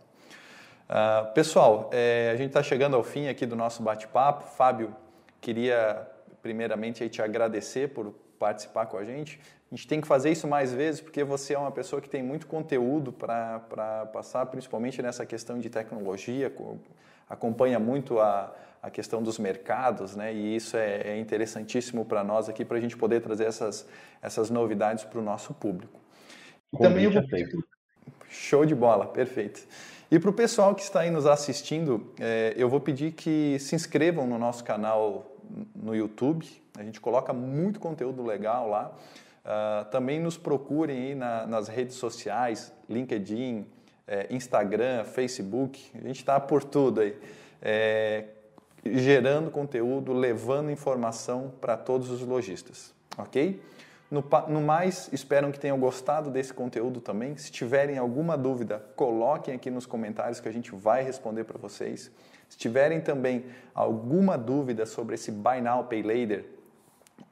Uh, 0.89 1.31
pessoal, 1.35 1.91
é, 1.93 2.31
a 2.33 2.35
gente 2.35 2.47
está 2.47 2.63
chegando 2.63 2.95
ao 2.95 3.03
fim 3.03 3.27
aqui 3.27 3.45
do 3.45 3.55
nosso 3.55 3.83
bate-papo. 3.83 4.47
Fábio, 4.47 4.95
queria 5.39 6.07
primeiramente 6.41 7.07
te 7.09 7.21
agradecer 7.21 7.89
por 7.89 8.11
participar 8.39 8.87
com 8.87 8.97
a 8.97 9.05
gente. 9.05 9.39
A 9.71 9.75
gente 9.75 9.87
tem 9.87 10.01
que 10.01 10.07
fazer 10.07 10.29
isso 10.31 10.47
mais 10.47 10.73
vezes 10.73 10.99
porque 10.99 11.23
você 11.23 11.53
é 11.53 11.57
uma 11.57 11.71
pessoa 11.71 12.01
que 12.01 12.09
tem 12.09 12.21
muito 12.21 12.45
conteúdo 12.45 13.13
para 13.13 14.05
passar, 14.11 14.45
principalmente 14.47 15.01
nessa 15.01 15.25
questão 15.25 15.57
de 15.59 15.69
tecnologia, 15.69 16.53
acompanha 17.29 17.79
muito 17.79 18.19
a, 18.19 18.53
a 18.83 18.89
questão 18.89 19.23
dos 19.23 19.39
mercados, 19.39 20.13
né? 20.13 20.33
E 20.33 20.57
isso 20.57 20.75
é, 20.75 21.11
é 21.11 21.17
interessantíssimo 21.17 22.03
para 22.03 22.21
nós 22.21 22.49
aqui, 22.49 22.65
para 22.65 22.77
a 22.77 22.81
gente 22.81 22.97
poder 22.97 23.21
trazer 23.21 23.45
essas, 23.45 23.87
essas 24.21 24.49
novidades 24.49 25.05
para 25.05 25.19
o 25.19 25.21
nosso 25.21 25.53
público. 25.53 25.97
E 26.73 26.77
também 26.77 27.05
eu 27.05 27.11
vou... 27.11 27.23
Show 28.29 28.65
de 28.65 28.75
bola, 28.75 29.05
perfeito. 29.05 29.65
E 30.09 30.19
para 30.19 30.29
o 30.29 30.33
pessoal 30.33 30.75
que 30.75 30.81
está 30.81 31.01
aí 31.01 31.09
nos 31.09 31.25
assistindo, 31.25 32.13
é, 32.19 32.53
eu 32.57 32.67
vou 32.67 32.81
pedir 32.81 33.13
que 33.13 33.57
se 33.59 33.73
inscrevam 33.75 34.27
no 34.27 34.37
nosso 34.37 34.63
canal 34.65 35.33
no 35.73 35.95
YouTube. 35.95 36.45
A 36.77 36.83
gente 36.83 36.99
coloca 36.99 37.31
muito 37.31 37.79
conteúdo 37.79 38.21
legal 38.21 38.69
lá. 38.69 38.93
Uh, 39.43 39.89
também 39.89 40.19
nos 40.19 40.37
procurem 40.37 41.15
na, 41.15 41.47
nas 41.47 41.67
redes 41.67 41.95
sociais, 41.95 42.71
LinkedIn, 42.87 43.65
é, 44.07 44.27
Instagram, 44.29 45.03
Facebook. 45.05 45.81
A 45.95 46.07
gente 46.07 46.17
está 46.17 46.39
por 46.39 46.63
tudo 46.63 47.01
aí. 47.01 47.17
É, 47.61 48.25
gerando 48.85 49.49
conteúdo, 49.49 50.11
levando 50.11 50.69
informação 50.69 51.51
para 51.61 51.77
todos 51.77 52.09
os 52.09 52.21
lojistas, 52.21 52.93
ok? 53.17 53.61
No, 54.09 54.23
no, 54.49 54.59
mais, 54.59 55.09
espero 55.13 55.49
que 55.51 55.59
tenham 55.59 55.79
gostado 55.79 56.29
desse 56.29 56.53
conteúdo 56.53 56.99
também. 56.99 57.37
Se 57.37 57.49
tiverem 57.49 57.97
alguma 57.97 58.37
dúvida, 58.37 58.83
coloquem 58.95 59.55
aqui 59.55 59.71
nos 59.71 59.85
comentários 59.85 60.41
que 60.41 60.49
a 60.49 60.51
gente 60.51 60.75
vai 60.75 61.01
responder 61.03 61.45
para 61.45 61.57
vocês. 61.57 62.11
Se 62.49 62.57
tiverem 62.57 62.99
também 62.99 63.45
alguma 63.73 64.37
dúvida 64.37 64.85
sobre 64.85 65.15
esse 65.15 65.31
Buy 65.31 65.61
Now, 65.61 65.85
Pay 65.85 66.03
Later, 66.03 66.45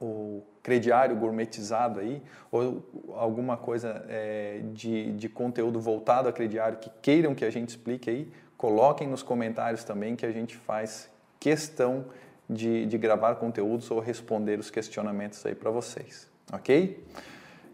o 0.00 0.42
crediário 0.62 1.16
gourmetizado 1.16 2.00
aí, 2.00 2.22
ou 2.50 2.82
alguma 3.14 3.56
coisa 3.56 4.04
é, 4.08 4.60
de, 4.72 5.12
de 5.12 5.28
conteúdo 5.28 5.80
voltado 5.80 6.28
a 6.28 6.32
crediário 6.32 6.78
que 6.78 6.90
queiram 7.00 7.34
que 7.34 7.44
a 7.44 7.50
gente 7.50 7.70
explique 7.70 8.10
aí, 8.10 8.32
coloquem 8.56 9.08
nos 9.08 9.22
comentários 9.22 9.84
também 9.84 10.14
que 10.14 10.26
a 10.26 10.32
gente 10.32 10.56
faz 10.56 11.10
questão 11.38 12.04
de, 12.48 12.84
de 12.86 12.98
gravar 12.98 13.36
conteúdos 13.36 13.90
ou 13.90 14.00
responder 14.00 14.58
os 14.58 14.70
questionamentos 14.70 15.44
aí 15.46 15.54
para 15.54 15.70
vocês. 15.70 16.30
Ok? 16.52 17.02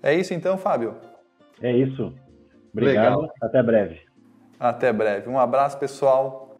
É 0.02 0.14
isso 0.14 0.34
então, 0.34 0.56
Fábio? 0.58 0.94
É 1.60 1.72
isso. 1.72 2.14
Obrigado. 2.72 3.20
Legal. 3.20 3.34
Até 3.42 3.62
breve. 3.62 4.00
Até 4.60 4.92
breve. 4.92 5.28
Um 5.28 5.38
abraço, 5.38 5.78
pessoal. 5.78 6.56